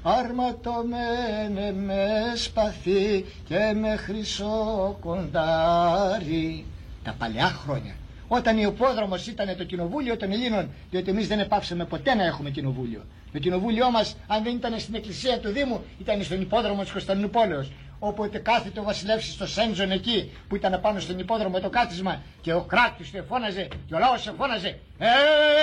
[0.03, 6.65] αρματωμένε με σπαθί και με χρυσό κοντάρι.
[7.03, 7.95] Τα παλιά χρόνια
[8.27, 12.49] όταν ο υπόδρομο ήταν το κοινοβούλιο των Ελλήνων, διότι εμείς δεν επάψαμε ποτέ να έχουμε
[12.49, 13.05] κοινοβούλιο.
[13.33, 17.71] Το κοινοβούλιο μας, αν δεν ήταν στην εκκλησία του Δήμου, ήταν στον υπόδρομο της Κωνσταντινούπολεως.
[17.99, 22.53] Όποτε κάθεται ο βασιλεύς στο Σέντζον εκεί που ήταν πάνω στον υπόδρομο το κάθισμα και
[22.53, 24.79] ο κράτης του εφώναζε και ο λαός εφώναζε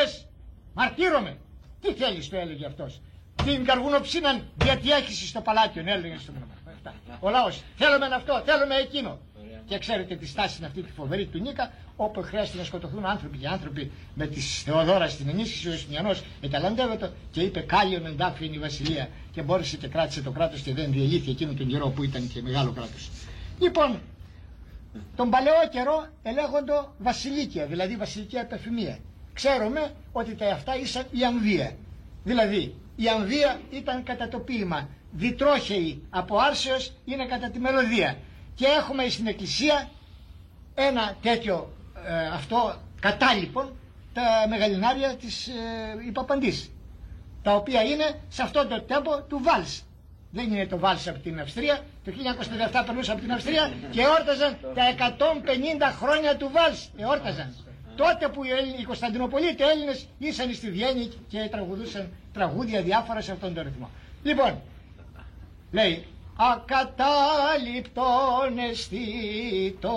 [0.05, 0.27] «Ες,
[0.75, 1.37] μαρτύρομαι».
[1.81, 3.01] Τι θέλεις το έλεγε αυτός.
[3.45, 6.33] Την καρβουνοψίναν διατιέχηση στο παλάτιο, έλεγε στο
[7.21, 9.19] Ο λαός θέλουμε αυτό, θέλουμε εκείνο.
[9.67, 13.39] Και ξέρετε τη στάση είναι αυτή τη φοβερή του Νίκα, όπου χρειάζεται να σκοτωθούν άνθρωποι
[13.39, 15.69] και άνθρωποι με τη Θεοδόρας στην ενίσχυση.
[15.69, 19.09] Ο Ιωστινιανό εταλαντεύεται και είπε: Κάλιο εντάφη είναι η βασιλεία.
[19.33, 22.43] Και μπόρεσε και κράτησε το κράτος και δεν διελήθη εκείνο τον καιρό που ήταν και
[22.43, 23.11] μεγάλο κράτος.
[23.61, 24.01] Λοιπόν,
[25.17, 28.99] τον παλαιό καιρό ελέγχοντο βασιλίκια, δηλαδή βασιλική επεφημία.
[29.33, 31.73] Ξέρουμε ότι τα αυτά ήσαν η αμβία.
[32.25, 34.89] Δηλαδή, η αμβία ήταν κατά το ποίημα.
[35.13, 38.17] Διτρόχεη από άρσεως είναι κατά τη μελωδία
[38.55, 39.91] και έχουμε στην εκκλησία
[40.75, 41.73] ένα τέτοιο
[42.07, 43.73] ε, αυτό κατάλοιπον
[44.13, 45.53] τα μεγαλινάρια της ε,
[46.09, 46.71] υπαπαντής
[47.43, 49.83] τα οποία είναι σε αυτό το τέμπο του Βάλς.
[50.31, 51.81] Δεν είναι το Βάλς από την Αυστρία.
[52.05, 52.13] Το
[52.83, 56.89] 1937 περνούσε από την Αυστρία και εόρταζαν τα 150 χρόνια του Βάλς.
[56.97, 57.55] Εόρταζαν.
[57.97, 58.45] Τότε που
[58.81, 63.91] οι Κωνσταντινοπολίτες Έλληνες ήσαν στη Βιέννη και τραγουδούσαν τραγούδια διάφορα σε αυτόν τον ρυθμό.
[64.23, 64.61] Λοιπόν
[65.73, 66.07] λέει
[66.43, 69.91] ακατάληπτον εστί το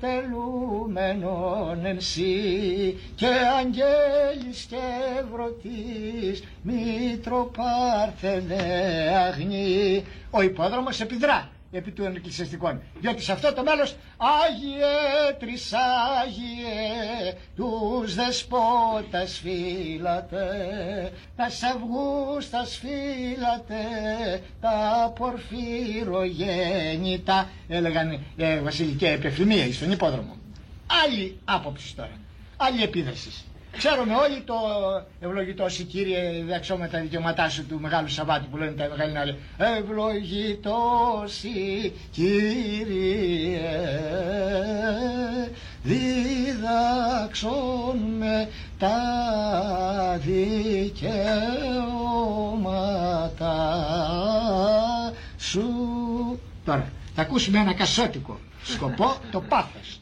[0.00, 1.98] τελούμενον εν
[3.14, 3.26] και
[3.58, 4.76] αγγέλης και
[5.18, 8.62] ευρωτής μήτρο πάρθενε
[9.26, 10.04] αγνή.
[10.30, 12.82] Ο υπόδρομος επιδρά επί του εκκλησιαστικών.
[13.00, 14.86] Διότι σε αυτό το μέλος Άγιε
[15.38, 20.46] Τρισάγιε τους δεσπότας φύλατε
[21.36, 23.76] τα σαυγούς τα σφύλατε
[24.60, 30.36] τα πορφυρογέννητα έλεγαν ε, βασιλική επιφημία στον υπόδρομο.
[31.04, 32.16] Άλλη άποψη τώρα.
[32.56, 33.44] Άλλη επίδρασης.
[33.76, 34.54] Ξέρουμε όλοι το
[35.20, 41.24] ευλογητό σου κύριε δεξό τα δικαιώματά σου του Μεγάλου Σαββάτου που λένε τα μεγάλη Ευλογητό
[42.10, 43.60] κύριε.
[45.82, 47.16] Διδάξον
[48.18, 48.48] με
[48.78, 48.96] τα
[50.18, 51.12] δικαιώματα
[55.38, 55.68] σου.
[56.64, 60.00] Τώρα θα ακούσουμε ένα κασότικο σκοπό το πάθος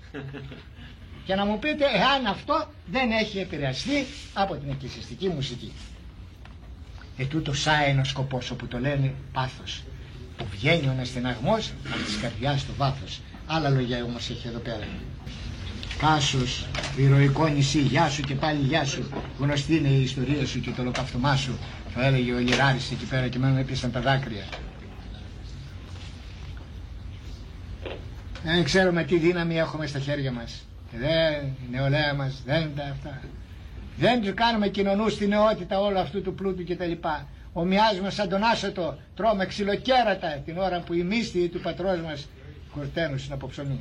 [1.25, 5.73] και να μου πείτε εάν αυτό δεν έχει επηρεαστεί από την εκκλησιαστική μουσική.
[7.17, 7.53] Ετούτο
[8.01, 9.83] ο σκοπός όπου το λένε πάθος
[10.37, 13.21] που βγαίνει ο αναστεναγμός από της καρδιάς στο βάθος.
[13.47, 14.87] Άλλα λόγια όμως έχει εδώ πέρα.
[15.99, 16.67] Κάσος,
[16.97, 19.09] ηρωικό νησί, γεια σου και πάλι γεια σου.
[19.39, 21.59] Γνωστή είναι η ιστορία σου και το ολοκαυτωμά σου.
[21.95, 24.45] Το έλεγε ο Λιράρης εκεί πέρα και μένω έπιασαν τα δάκρυα.
[28.45, 30.67] Δεν ξέρουμε τι δύναμη έχουμε στα χέρια μας.
[30.95, 33.21] Και δεν, η νεολαία μας δεν τα αυτά.
[33.97, 36.93] Δεν του κάνουμε κοινωνούς στη νεότητα όλου αυτού του πλούτου κτλ.
[37.53, 42.29] Ομοιάζουμε σαν τον άσωτο, τρώμε ξυλοκέρατα την ώρα που οι μύστοι του πατρός μας
[42.75, 43.81] κορταίνουν στην αποψωνή.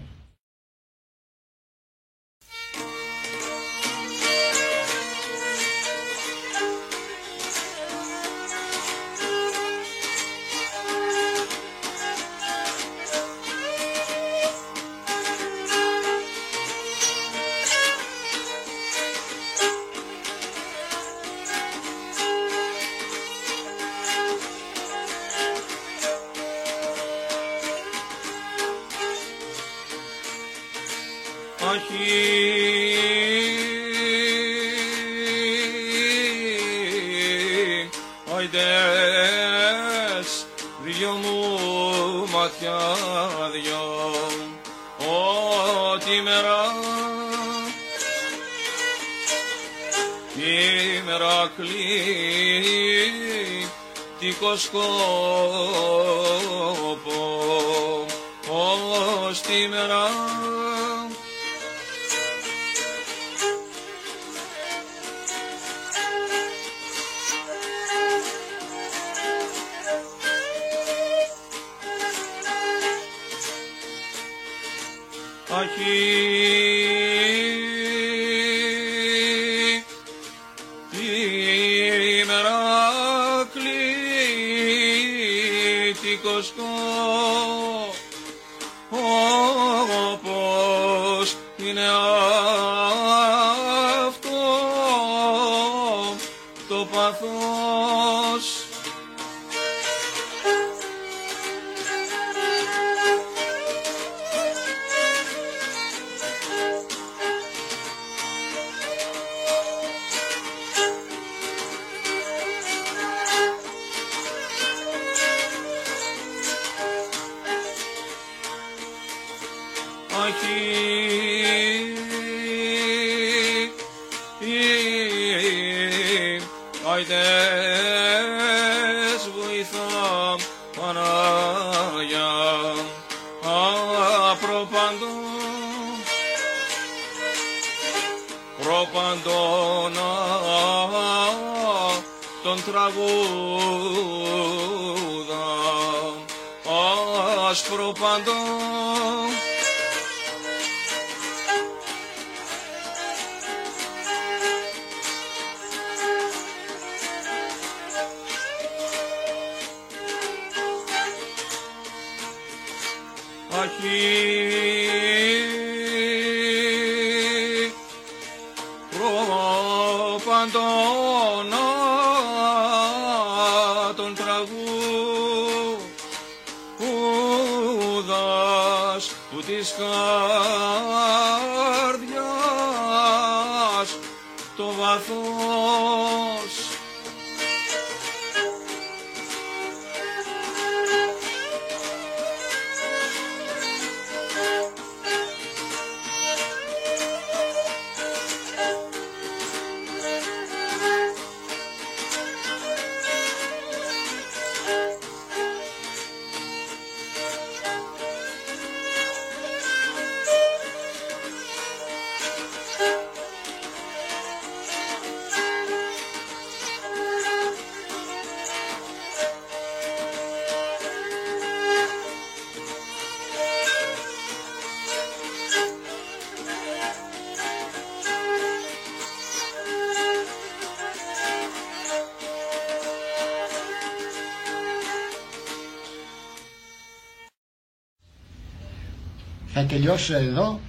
[239.65, 240.59] Θα τελειώσω εδώ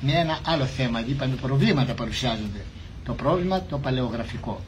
[0.00, 1.00] με ένα άλλο θέμα.
[1.06, 2.64] Είπαμε προβλήματα παρουσιάζονται.
[3.04, 4.60] Το πρόβλημα το παλαιογραφικό.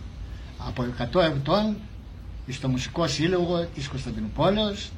[0.67, 0.85] Από
[1.15, 1.77] 100 ετών
[2.49, 4.91] στο Μουσικό Σύλλογο της Κωνσταντινούπολεως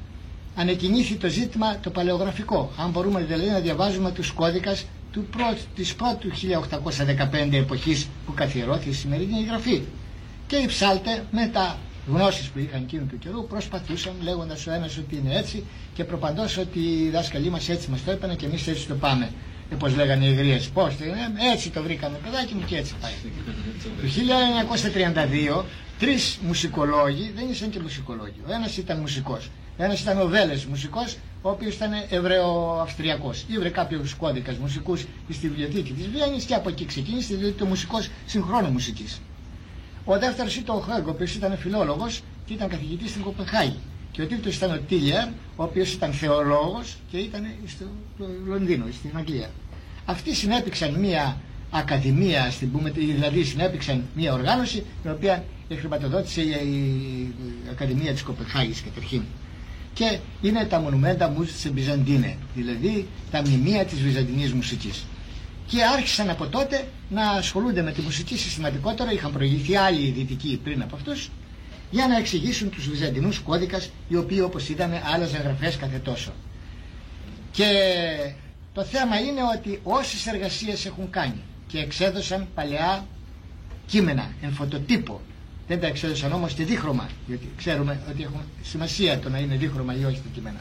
[0.55, 2.71] ανεκκινήθη το ζήτημα το παλαιογραφικό.
[2.77, 5.57] Αν μπορούμε δηλαδή να διαβάζουμε τους κώδικας του πρω...
[5.75, 6.29] της πρώτου
[7.49, 9.81] 1815 εποχής που καθιερώθηκε η σημερινή γραφή.
[10.47, 11.77] Και οι ψάλτε με τα
[12.07, 16.57] γνώσεις που είχαν εκείνου του καιρού προσπαθούσαν λέγοντας ο ένας ότι είναι έτσι και προπαντός
[16.57, 19.29] ότι οι δάσκαλοι μας έτσι μας το έπαιρνε και εμείς έτσι το πάμε.
[19.71, 23.11] ε, πώς λέγανε οι γρίες, πώς, ε, έτσι το βρήκαμε παιδάκι μου και έτσι πάει.
[24.01, 25.63] το 1932
[25.99, 30.65] τρεις μουσικολόγοι, δεν ήσαν και μουσικολόγοι, ο ένας ήταν μουσικός, ο ένας ήταν ο Βέλες
[30.65, 33.45] μουσικός, ο οποίος ήταν Εβραίο-Αυστριακός.
[33.47, 38.09] Ήβρε κάποιους κώδικας μουσικούς στη βιβλιοθήκη της Βιέννης και από εκεί ξεκίνησε, διότι το μουσικός
[38.25, 39.21] συγχρόνου μουσικής.
[40.05, 43.79] Ο δεύτερος ήταν ο Χέγκο, ο οποίος ήταν φιλόλογος και ήταν καθηγητής στην Κοπεχάγη.
[44.11, 47.85] Και ο τρίτος ήταν ο Τίλιαρ, ο οποίος ήταν θεολόγος και ήταν στο
[48.45, 49.49] Λονδίνο, στην Αγγλία.
[50.05, 51.37] Αυτοί συνέπηξαν μία
[51.71, 55.43] ακαδημία, στην πούμε, δηλαδή συνέπηξαν μία οργάνωση, την οποία
[55.79, 57.33] χρηματοδότησε η
[57.71, 59.21] Ακαδημία της Κοπεχάγης καταρχήν.
[59.93, 65.03] Και είναι τα μονουμέντα μουσικής Μπυζαντίνε, δηλαδή τα μνημεία της βυζαντινής μουσικής.
[65.71, 70.81] Και άρχισαν από τότε να ασχολούνται με τη μουσική συστηματικότερα, είχαν προηγηθεί άλλοι δυτικοί πριν
[70.81, 71.29] από αυτούς,
[71.91, 76.31] για να εξηγήσουν τους βυζαντινούς κώδικας, οι οποίοι όπως είδαμε άλλαζαν γραφές κάθε τόσο.
[77.51, 77.65] Και
[78.73, 83.05] το θέμα είναι ότι όσες εργασίες έχουν κάνει και εξέδωσαν παλαιά
[83.85, 85.21] κείμενα, εν φωτοτύπο,
[85.67, 89.95] δεν τα εξέδωσαν όμως και δίχρωμα, γιατί ξέρουμε ότι έχουν σημασία το να είναι δίχρωμα
[89.99, 90.59] ή όχι τα κείμενα.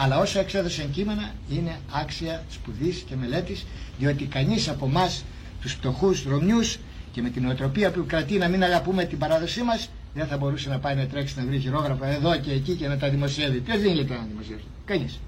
[0.00, 3.66] Αλλά όσο εξέδωσαν κείμενα είναι άξια σπουδής και μελέτης,
[3.98, 5.24] διότι κανείς από εμάς
[5.62, 6.78] τους πτωχούς Ρωμιούς
[7.12, 10.68] και με την οτροπία που κρατεί να μην αγαπούμε την παράδοσή μας, δεν θα μπορούσε
[10.68, 13.58] να πάει να τρέξει να βρει χειρόγραφα εδώ και εκεί και να τα δημοσιεύει.
[13.60, 15.20] Ποιος δεν είναι να δημοσιεύει; Κανείς.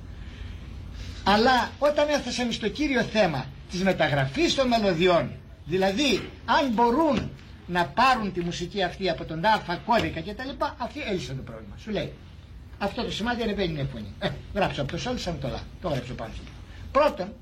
[1.25, 5.31] Αλλά όταν έφτασαν στο κύριο θέμα της μεταγραφής των μελωδιών,
[5.65, 7.31] δηλαδή αν μπορούν
[7.67, 10.49] να πάρουν τη μουσική αυτή από τον τάφα κώδικα κτλ.
[10.79, 11.75] Αυτοί έλυσαν το πρόβλημα.
[11.79, 12.13] Σου λέει,
[12.83, 14.15] αυτό το σημάδι ανεβαίνει μια φωνή.
[14.19, 15.61] Ε, γράψω από το σόλ σαν το λα.
[15.83, 16.43] Το γράψω πάνω σου.
[16.93, 17.33] Πρώτον,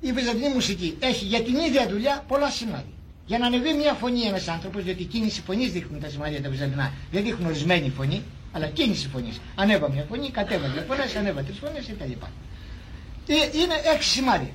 [0.00, 2.92] η βυζαντινή μουσική έχει για την ίδια δουλειά πολλά σημάδια.
[3.26, 6.92] Για να ανεβεί μια φωνή ένας άνθρωπος, διότι κίνηση φωνής δείχνουν τα σημάδια τα βυζαντινά.
[7.10, 8.22] Δεν δείχνουν ορισμένη φωνή,
[8.52, 9.40] αλλά κίνηση φωνής.
[9.54, 12.12] Ανέβα μια φωνή, κατέβα δύο φωνές, ανέβα τρεις φωνές κτλ.
[13.26, 14.50] Ε, είναι έξι σημάδια.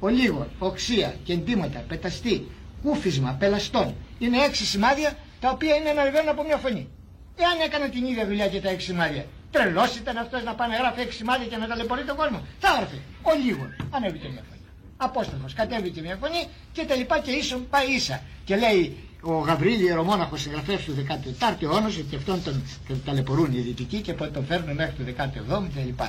[0.00, 2.46] Ο λίγο, οξία, κεντήματα, πεταστή,
[2.82, 3.94] κούφισμα, πελαστών.
[4.18, 6.88] Είναι έξι σημάδια τα οποία είναι να ανεβαίνουν από μια φωνή.
[7.36, 10.80] Εάν έκανε την ίδια δουλειά και τα έξι σημάδια, τρελός ήταν αυτός να πάνε να
[10.82, 12.42] γράφει έξι σημάδια και να ταλαιπωρεί τον κόσμο.
[12.58, 12.96] Θα έγραφε.
[13.22, 14.60] Ο λίγο, ανέβηκε μια φωνή.
[14.96, 18.22] Απόστροφο, κατέβηκε μια φωνή και τελικά και ίσον πάει ίσα.
[18.44, 22.62] Και λέει ο Γαβρίλη Ιερομόναχο συγγραφέας του 14ου αιώνα, ότι αυτόν τον,
[23.04, 26.00] ταλαιπωρούν οι δυτικοί και τον φέρνουν μέχρι το 17ο κλπ.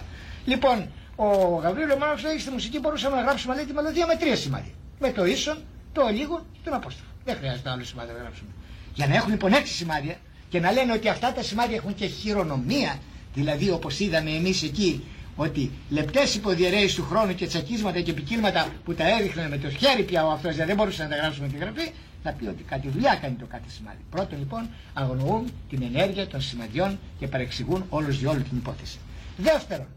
[0.45, 4.35] Λοιπόν, ο Γαβρίλη Ιερομόναχο λέει στη μουσική μπορούσαμε να γράψουμε λέει, τη μελωδία με τρία
[4.35, 4.71] σημάδια.
[4.99, 5.57] Με το ίσον,
[5.93, 7.09] το λίγο και τον απόστροφο.
[7.25, 8.49] Δεν χρειάζεται άλλο σημάδια να γράψουμε.
[8.93, 10.15] Για να έχουν λοιπόν έξι σημάδια
[10.53, 12.99] και να λένε ότι αυτά τα σημάδια έχουν και χειρονομία,
[13.33, 15.03] δηλαδή όπως είδαμε εμείς εκεί
[15.35, 20.03] ότι λεπτές υποδιαιρέσεις του χρόνου και τσακίσματα και επικύλματα που τα έδειχναν με το χέρι
[20.03, 21.91] πια ο αυτός δηλαδή δεν μπορούσε να τα γράψουμε τη γραφή
[22.23, 23.97] θα πει ότι κάτι δουλειά κάνει το κάτι σημάδι.
[24.09, 28.97] Πρώτον λοιπόν αγνοούν την ενέργεια των σημαδιών και παρεξηγούν όλους διόλου την υπόθεση.
[29.37, 29.87] Δεύτερον,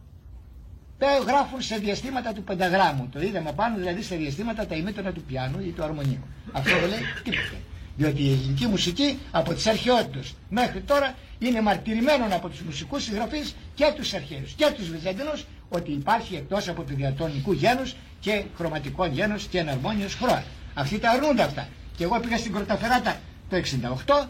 [1.27, 3.09] γράφουν σε διαστήματα του πενταγράμμου.
[3.13, 6.25] Το είδαμε πάνω δηλαδή σε διαστήματα τα ημίτωνα του πιάνου ή του αρμονίου.
[6.53, 7.57] Αυτό δεν λέει τίποτα.
[7.97, 13.55] Διότι η ελληνική μουσική από τις αρχαιότητες μέχρι τώρα είναι μαρτυρημένο από τους μουσικούς συγγραφείς
[13.75, 19.07] και τους αρχαίους και τους Βυζαντινούς ότι υπάρχει εκτός από του διατονικού γένους και χρωματικό
[19.07, 20.45] γένος και εναρμόνιος χρώα.
[20.75, 21.69] Αυτοί τα αρνούνται αυτά.
[21.97, 23.17] Και εγώ πήγα στην Κορταφεράτα
[23.51, 24.27] το 68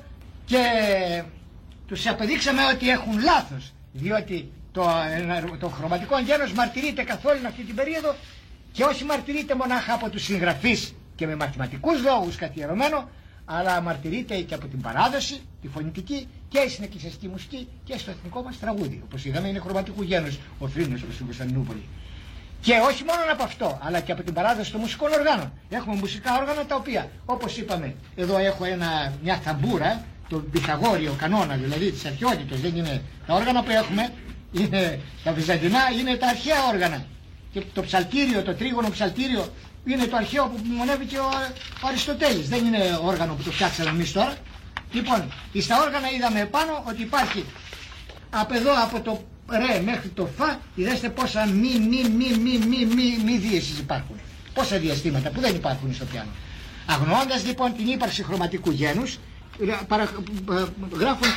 [0.46, 0.62] και
[1.86, 4.86] τους απεδείξαμε ότι έχουν λάθος διότι το,
[5.58, 8.14] το χρωματικό γένος μαρτυρείται καθόλου αυτή την περίοδο
[8.72, 13.08] και όχι μαρτυρείται μονάχα από τους συγγραφείς και με μαθηματικούς λόγους καθιερωμένο
[13.46, 18.42] αλλά μαρτυρείται και από την παράδοση, τη φωνητική και στην εκκλησιαστική μουσική και στο εθνικό
[18.42, 19.02] μας τραγούδι.
[19.04, 21.82] Όπως είδαμε είναι χρωματικού γένους ο θρήνος στην Κωνσταντινούπολη.
[22.60, 25.52] Και όχι μόνο από αυτό, αλλά και από την παράδοση των μουσικών οργάνων.
[25.68, 31.54] Έχουμε μουσικά όργανα τα οποία, όπως είπαμε, εδώ έχω ένα, μια θαμπούρα, το Πυθαγόριο κανόνα,
[31.56, 34.12] δηλαδή της αρχαιότητας, δεν είναι τα όργανα που έχουμε,
[34.52, 37.04] είναι τα βυζαντινά, είναι τα αρχαία όργανα.
[37.52, 39.48] Και το ψαλτήριο, το τρίγωνο ψαλτήριο
[39.86, 41.28] είναι το αρχαίο που μνημονεύει και ο,
[41.82, 42.48] ο Αριστοτέλης.
[42.48, 44.34] Δεν είναι όργανο που το φτιάξαμε εμείς τώρα.
[44.92, 47.44] Λοιπόν, στα όργανα είδαμε επάνω ότι υπάρχει
[48.30, 52.84] από εδώ από το ρε μέχρι το φα, είδατε πόσα μη, μη, μη, μη, μη,
[52.86, 54.16] μη, μη δίεσης υπάρχουν.
[54.54, 56.30] Πόσα διαστήματα που δεν υπάρχουν στο πιάνο.
[56.86, 59.18] Αγνοώντας λοιπόν την ύπαρξη χρωματικού γένους,
[59.88, 60.08] παρα,
[60.92, 61.28] γράφουν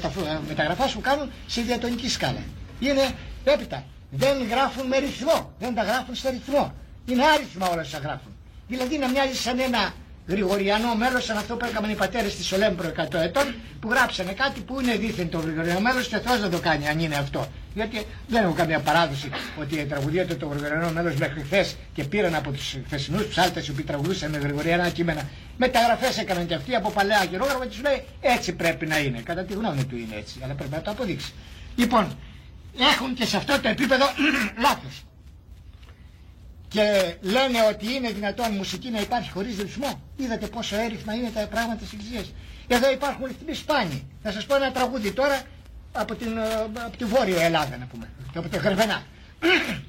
[0.00, 0.12] τα
[0.48, 2.42] μεταγραφά που κάνουν σε διατονική σκάλα.
[2.80, 3.10] Είναι
[3.44, 3.84] έπειτα.
[4.10, 5.52] Δεν γράφουν με ρυθμό.
[5.58, 6.74] Δεν τα γράφουν σε ρυθμό.
[7.06, 8.32] Είναι άριθμα όλα όσα γράφουν.
[8.68, 9.92] Δηλαδή να μοιάζει σαν ένα
[10.26, 14.60] γρηγοριανό μέλος, σαν αυτό που έκαναν οι πατέρες της Ολέμπρο 100 ετών, που γράψανε κάτι
[14.60, 17.46] που είναι δίθεν το γρηγοριανό μέλος και Θεός να το κάνει, αν είναι αυτό.
[17.74, 19.30] Γιατί δεν έχω καμία παράδοση
[19.60, 23.84] ότι τραγουδίεται το γρηγοριανό μέλος μέχρι χθες και πήραν από τους χθεσινούς ψάλτε οι οποίοι
[23.84, 25.28] τραγουδούσαν με γρηγοριανά κείμενα.
[25.56, 29.20] Μεταγραφές έκαναν και αυτοί από παλαιά χειρόγραφα και σου λέει έτσι πρέπει να είναι.
[29.20, 31.32] Κατά τη γνώμη του είναι έτσι, αλλά πρέπει να το αποδείξει.
[31.76, 32.16] Λοιπόν,
[32.78, 34.04] έχουν και σε αυτό το επίπεδο
[34.64, 35.05] λάθος.
[36.76, 40.00] Και λένε ότι είναι δυνατόν μουσική να υπάρχει χωρίς ρυθμό.
[40.16, 42.32] Είδατε πόσο έριθμα είναι τα πράγματα της Εκκλησίας.
[42.66, 44.06] Εδώ υπάρχουν ρυθμοί σπάνιοι.
[44.22, 45.42] Θα σας πω ένα τραγούδι τώρα
[45.92, 46.42] από την, ε,
[46.86, 49.02] από τη Βόρεια Ελλάδα να πούμε, από το Γρεβενά,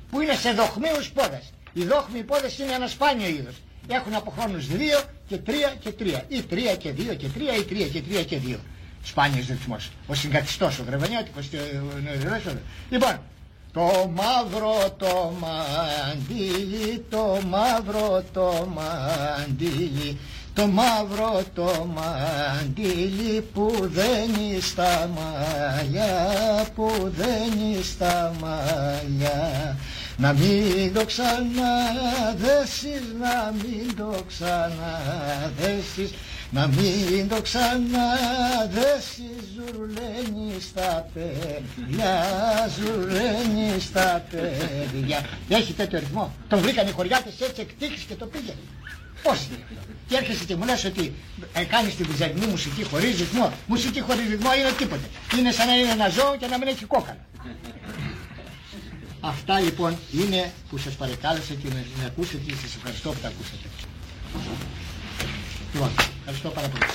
[0.09, 1.53] που είναι σε δοχμίους πόδες.
[1.73, 3.55] Οι δόχμοι πόδες είναι ένα σπάνιο είδος.
[3.87, 7.63] Έχουν από χρόνους 2 και 3 και 3 ή 3 και 2 και 3 ή
[7.63, 8.59] 3 και 3 και 2.
[9.03, 9.89] Σπάνιος ρυθμός.
[10.07, 11.49] Ο συγκατιστός, ο γρεβενιάτικος.
[12.89, 13.19] Λοιπόν,
[13.77, 20.17] το μαύρο το μαντίλι, το μαύρο το μαντίλι,
[20.53, 26.27] το μαύρο το μαντίλι που δένει στα μαλλιά,
[26.75, 29.77] που δένει στα μαλλιά.
[30.17, 36.11] Να μην το ξαναδέσεις, να μην το ξαναδέσεις
[36.51, 39.25] να μην το ξαναδέσεις
[39.55, 42.23] ζουρλένει στα παιδιά,
[42.79, 45.25] ζουρλένει στα παιδιά.
[45.49, 46.33] Έχει τέτοιο ρυθμό.
[46.47, 48.53] Τον βρήκαν οι χωριάτες έτσι εκτύχεις και το πήγε.
[49.23, 51.13] Πώς είναι αυτό; Και έρχεσαι και μου λες ότι
[51.53, 53.51] ε, κάνεις τη βυζαντινή μουσική χωρίς ρυθμό.
[53.67, 55.07] Μουσική χωρίς ρυθμό είναι τίποτε.
[55.37, 57.25] Είναι σαν να είναι ένα ζώο και να μην έχει κόκαλα.
[59.19, 61.67] Αυτά λοιπόν είναι που σας παρεκάλεσα και
[62.01, 63.67] να ακούσετε και σας ευχαριστώ που τα ακούσατε.
[65.73, 65.89] Λοιπόν,
[66.29, 66.85] ευχαριστώ πάρα πολύ.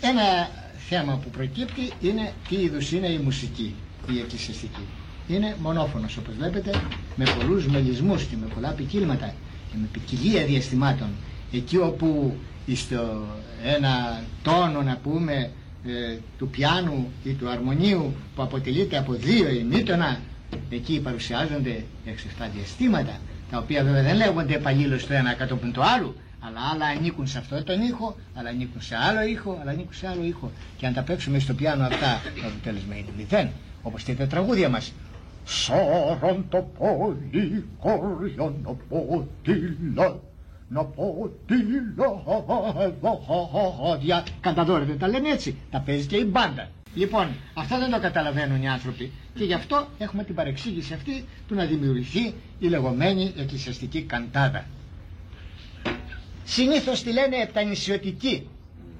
[0.00, 0.48] Ένα
[0.88, 3.74] θέμα που προκύπτει είναι τι είδους είναι η μουσική,
[4.12, 4.80] η εκκλησιαστική.
[5.28, 6.70] Είναι μονόφωνος όπως βλέπετε,
[7.16, 9.34] με πολλούς μελισμούς και με πολλά ποικίλματα
[9.70, 11.08] και με ποικιλία διαστημάτων.
[11.52, 12.36] Εκεί όπου
[12.74, 13.26] στο
[13.64, 15.50] ένα τόνο να πούμε
[15.86, 20.20] ε, του πιάνου ή του αρμονίου που αποτελείται από δύο ημίτονα
[20.70, 22.10] εκεί παρουσιάζονται 6-7
[22.54, 23.18] διαστήματα
[23.50, 26.14] τα οποία βέβαια δεν λέγονται επαλλήλως το ένα κατόπιν το άλλο
[26.46, 30.08] αλλά άλλα ανήκουν σε αυτό τον ήχο, άλλα ανήκουν σε άλλο ήχο, άλλα ανήκουν σε
[30.08, 30.50] άλλο ήχο.
[30.76, 33.48] Και αν τα παίξουμε στο πιάνο αυτά, το αποτέλεσμα είναι μηδέν.
[33.82, 34.92] Όπως τα τραγούδια μας.
[35.44, 40.20] Σάραν το πολύ κοριανό πότιλα
[40.68, 41.54] να πω τη
[43.82, 44.26] λάδια.
[44.40, 45.56] Κανταδόρε δεν τα λένε έτσι.
[45.70, 46.68] Τα παίζει και η μπάντα.
[46.94, 51.54] Λοιπόν, αυτό δεν το καταλαβαίνουν οι άνθρωποι και γι' αυτό έχουμε την παρεξήγηση αυτή του
[51.54, 54.64] να δημιουργηθεί η λεγόμενη εκκλησιαστική καντάδα.
[56.44, 58.48] Συνήθως τη λένε επτανησιωτική,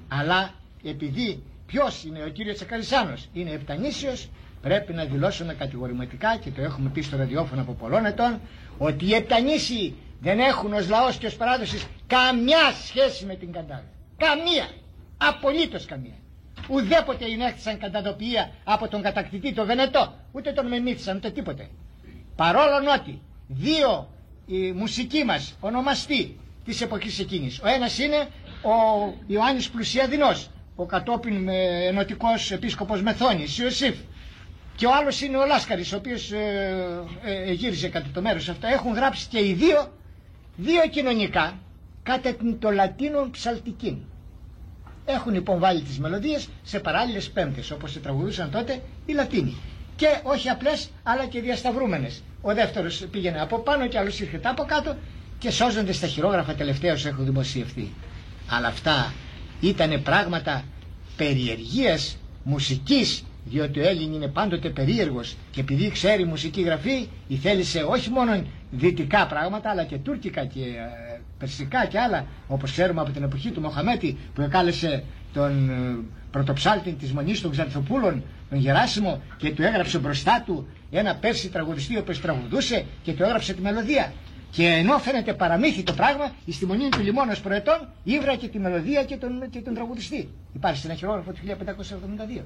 [0.07, 4.29] αλλά επειδή ποιος είναι ο κύριος Τσακαρισάνος είναι επτανήσιος,
[4.61, 8.39] πρέπει να δηλώσουμε κατηγορηματικά και το έχουμε πει στο ραδιόφωνο από πολλών ετών,
[8.77, 13.83] ότι οι επτανήσιοι δεν έχουν ως λαός και ως παράδοσης καμιά σχέση με την καντάδα.
[14.17, 14.67] Καμία.
[15.17, 16.15] Απολύτως καμία.
[16.69, 20.13] Ουδέποτε ενέχθησαν κανταδοποιία από τον κατακτητή το Βενετό.
[20.31, 21.69] Ούτε τον μεμήθησαν ούτε τίποτε.
[22.35, 24.09] Παρόλο ότι δύο
[24.45, 27.59] οι μουσικοί μας ονομαστοί της εποχής εκείνης.
[27.63, 28.17] Ο ένας είναι
[28.61, 31.47] ο Ιωάννης Πλουσιαδινός, ο κατόπιν
[31.87, 33.95] ενωτικός επίσκοπος Μεθόνης, Ιωσήφ.
[34.75, 38.67] Και ο άλλος είναι ο Λάσκαρης, ο οποίος ε, ε, γύριζε κατά το μέρος αυτό.
[38.67, 39.89] Έχουν γράψει και οι δύο
[40.57, 41.59] Δύο κοινωνικά
[42.03, 43.97] κατά την το Λατίνων ψαλτικήν.
[45.05, 49.55] Έχουν λοιπόν βάλει τις μελωδίες σε παράλληλες πέμπτες όπως σε τραγουδούσαν τότε οι Λατίνοι.
[49.95, 52.23] Και όχι απλές αλλά και διασταυρούμενες.
[52.41, 54.95] Ο δεύτερος πήγαινε από πάνω και άλλος ήρθε από κάτω
[55.39, 57.93] και σώζονται στα χειρόγραφα τελευταίως έχουν δημοσιευθεί.
[58.49, 59.13] Αλλά αυτά
[59.61, 60.63] ήταν πράγματα
[61.17, 67.83] περιεργίας μουσικής διότι ο Έλλην είναι πάντοτε περίεργος και επειδή ξέρει μουσική γραφή η θέλησε
[67.83, 71.14] όχι μόνο δυτικά πράγματα αλλά και τουρκικά και ε,
[71.45, 76.91] περσικά και άλλα όπως ξέρουμε από την εποχή του Μοχαμέτη που εκάλεσε τον ε, πρωτοψάλτη
[76.93, 81.99] της Μονής των Ξανθοπούλων τον Γεράσιμο και του έγραψε μπροστά του ένα πέρσι τραγουδιστή ο
[81.99, 84.13] οποίος τραγουδούσε και του έγραψε τη μελωδία
[84.51, 88.59] και ενώ φαίνεται παραμύθι το πράγμα, η στη μονή του Λιμόνος προετών ήβρα και τη
[88.59, 90.29] μελωδία και τον, και τον τραγουδιστή.
[90.53, 91.39] Υπάρχει στην αχυρόγραφο του
[92.39, 92.41] 1572.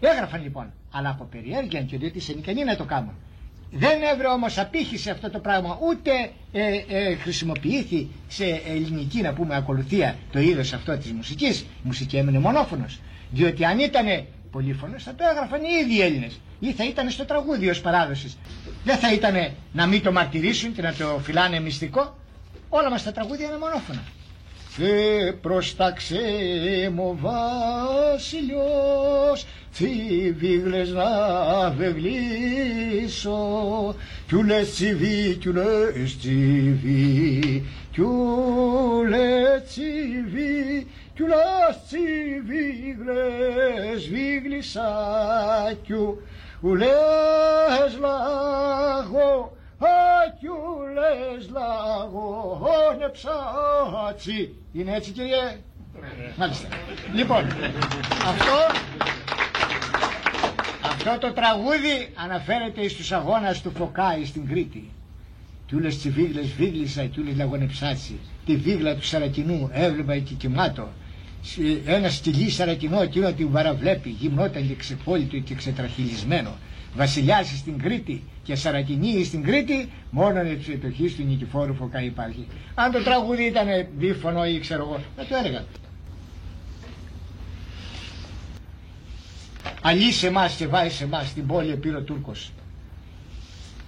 [0.00, 3.14] Έγραφαν λοιπόν, αλλά από περιέργεια και διότι σε ικανοί να το κάνουν.
[3.72, 6.10] Δεν έβρε όμως απήχηση αυτό το πράγμα, ούτε
[6.52, 11.60] ε, ε, χρησιμοποιήθη σε ελληνική να πούμε ακολουθία το είδος αυτό της μουσικής.
[11.60, 13.00] Η μουσική έμεινε μονόφωνος.
[13.30, 17.68] Διότι αν ήταν πολύφωνος θα το έγραφαν οι ίδιοι Έλληνες ή θα ήταν στο τραγούδι
[17.68, 18.38] ως παράδοσης.
[18.84, 22.18] Δεν θα ήταν να μην το μαρτυρήσουν και να το φυλάνε μυστικό.
[22.68, 24.02] Όλα μας τα τραγούδια είναι μονόφωνα.
[24.72, 26.20] Θε προσταξέ
[26.94, 28.56] μου βασιλιός
[29.72, 33.38] Τσιβίγλες να βεβλήσω.
[34.26, 44.92] Κιούλες τσιβί, κιούλες τσιβί Κιούλες τσιβί, κιούλες τσιβίγλες Βίγλισσα
[45.82, 46.90] κιούλες
[48.00, 54.54] λαγώ Ακιούλες λαγώνε ψάτσι.
[54.72, 55.60] Είναι έτσι κύριε;
[56.36, 56.68] Μάλιστα.
[57.14, 57.44] Λοιπόν,
[58.26, 58.56] αυτό,
[60.82, 64.90] αυτό το τραγούδι αναφέρεται στους αγώνας του Φωκάη στην Κρήτη.
[65.66, 68.18] Του λες τσι βίγλες βίγλισσα, του λες λαγονεψάτσι.
[68.46, 70.88] Τη βίγλα του Σαρακινού έβλεπα εκεί κοιμάτο.
[71.86, 76.56] Ένας στυλί Σαρακινό εκείνο την παραβλέπει, γυμνόταν και ξεπόλυτο και ξετραχυλισμένο.
[76.94, 82.46] Βασιλιάς στην Κρήτη και Σαρακινή στην Κρήτη, μόνο τη εποχή του Νικηφόρου Φωκά υπάρχει.
[82.74, 83.66] Αν το τραγούδι ήταν
[83.98, 85.64] δίφωνο ή ξέρω εγώ, θα το έλεγα.
[89.82, 92.52] Αλύσε εμάς και βάζει σε εμάς την πόλη επήρε ο Τούρκος.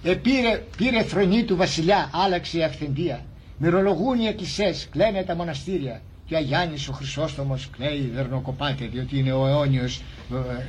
[0.03, 3.25] Επήρε, πήρε θρονή του βασιλιά, άλλαξε η αυθεντία.
[3.57, 6.01] Μυρολογούν οι εκκλησίες, κλαίνε τα μοναστήρια.
[6.25, 10.01] Και ο Αγιάννης ο Χρυσόστομος κλαίει, δερνοκοπάται, διότι είναι ο αιώνιος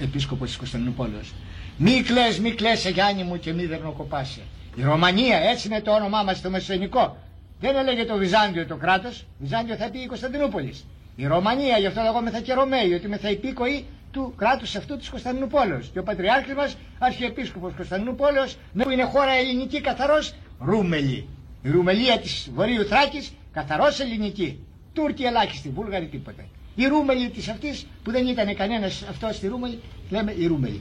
[0.01, 1.33] ε, επίσκοπος της Κωνσταντινούπολης.
[1.77, 4.41] Μη κλαις, μη κλαις Αγιάννη μου και μη δερνοκοπάσαι.
[4.75, 7.17] Η Ρωμανία, έτσι είναι το όνομά μας το μεσοενικό.
[7.61, 10.87] Δεν έλεγε το Βυζάντιο το κράτος, Βυζάντιο θα πει η Κωνσταντινούπολης.
[11.17, 15.09] Η Ρωμανία, γι' αυτό λέγομαι και Ρωμαίοι, ότι με θα υπήκοοι του κράτους αυτού της
[15.11, 15.91] Κωνσταντινούπολης.
[15.93, 21.29] Και ο Πατριάρχης μας, Αρχιεπίσκοπος Κωνσταντινούπολης, που είναι χώρα ελληνική καθαρός, Ρούμελη.
[21.63, 24.59] Η Ρουμελία της Βορείου Θράκης, καθαρός ελληνική.
[24.93, 26.45] Τούρκοι ελάχιστοι, Βούλγαροι τίποτε.
[26.75, 30.81] Η Ρούμελη της αυτής, που δεν ήταν κανένας αυτός στη Ρούμελη, λέμε η Ρούμελη.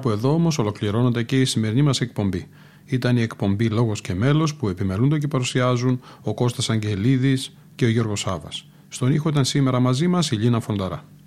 [0.00, 2.48] Κάπου εδώ όμως ολοκληρώνονται και η σημερινή μας εκπομπή.
[2.84, 7.88] Ήταν η εκπομπή Λόγος και Μέλος που επιμελούνται και παρουσιάζουν ο Κώστας Αγγελίδης και ο
[7.88, 8.66] Γιώργος Σάβας.
[8.88, 11.04] Στον ήχο ήταν σήμερα μαζί μας η Λίνα Φονταρά.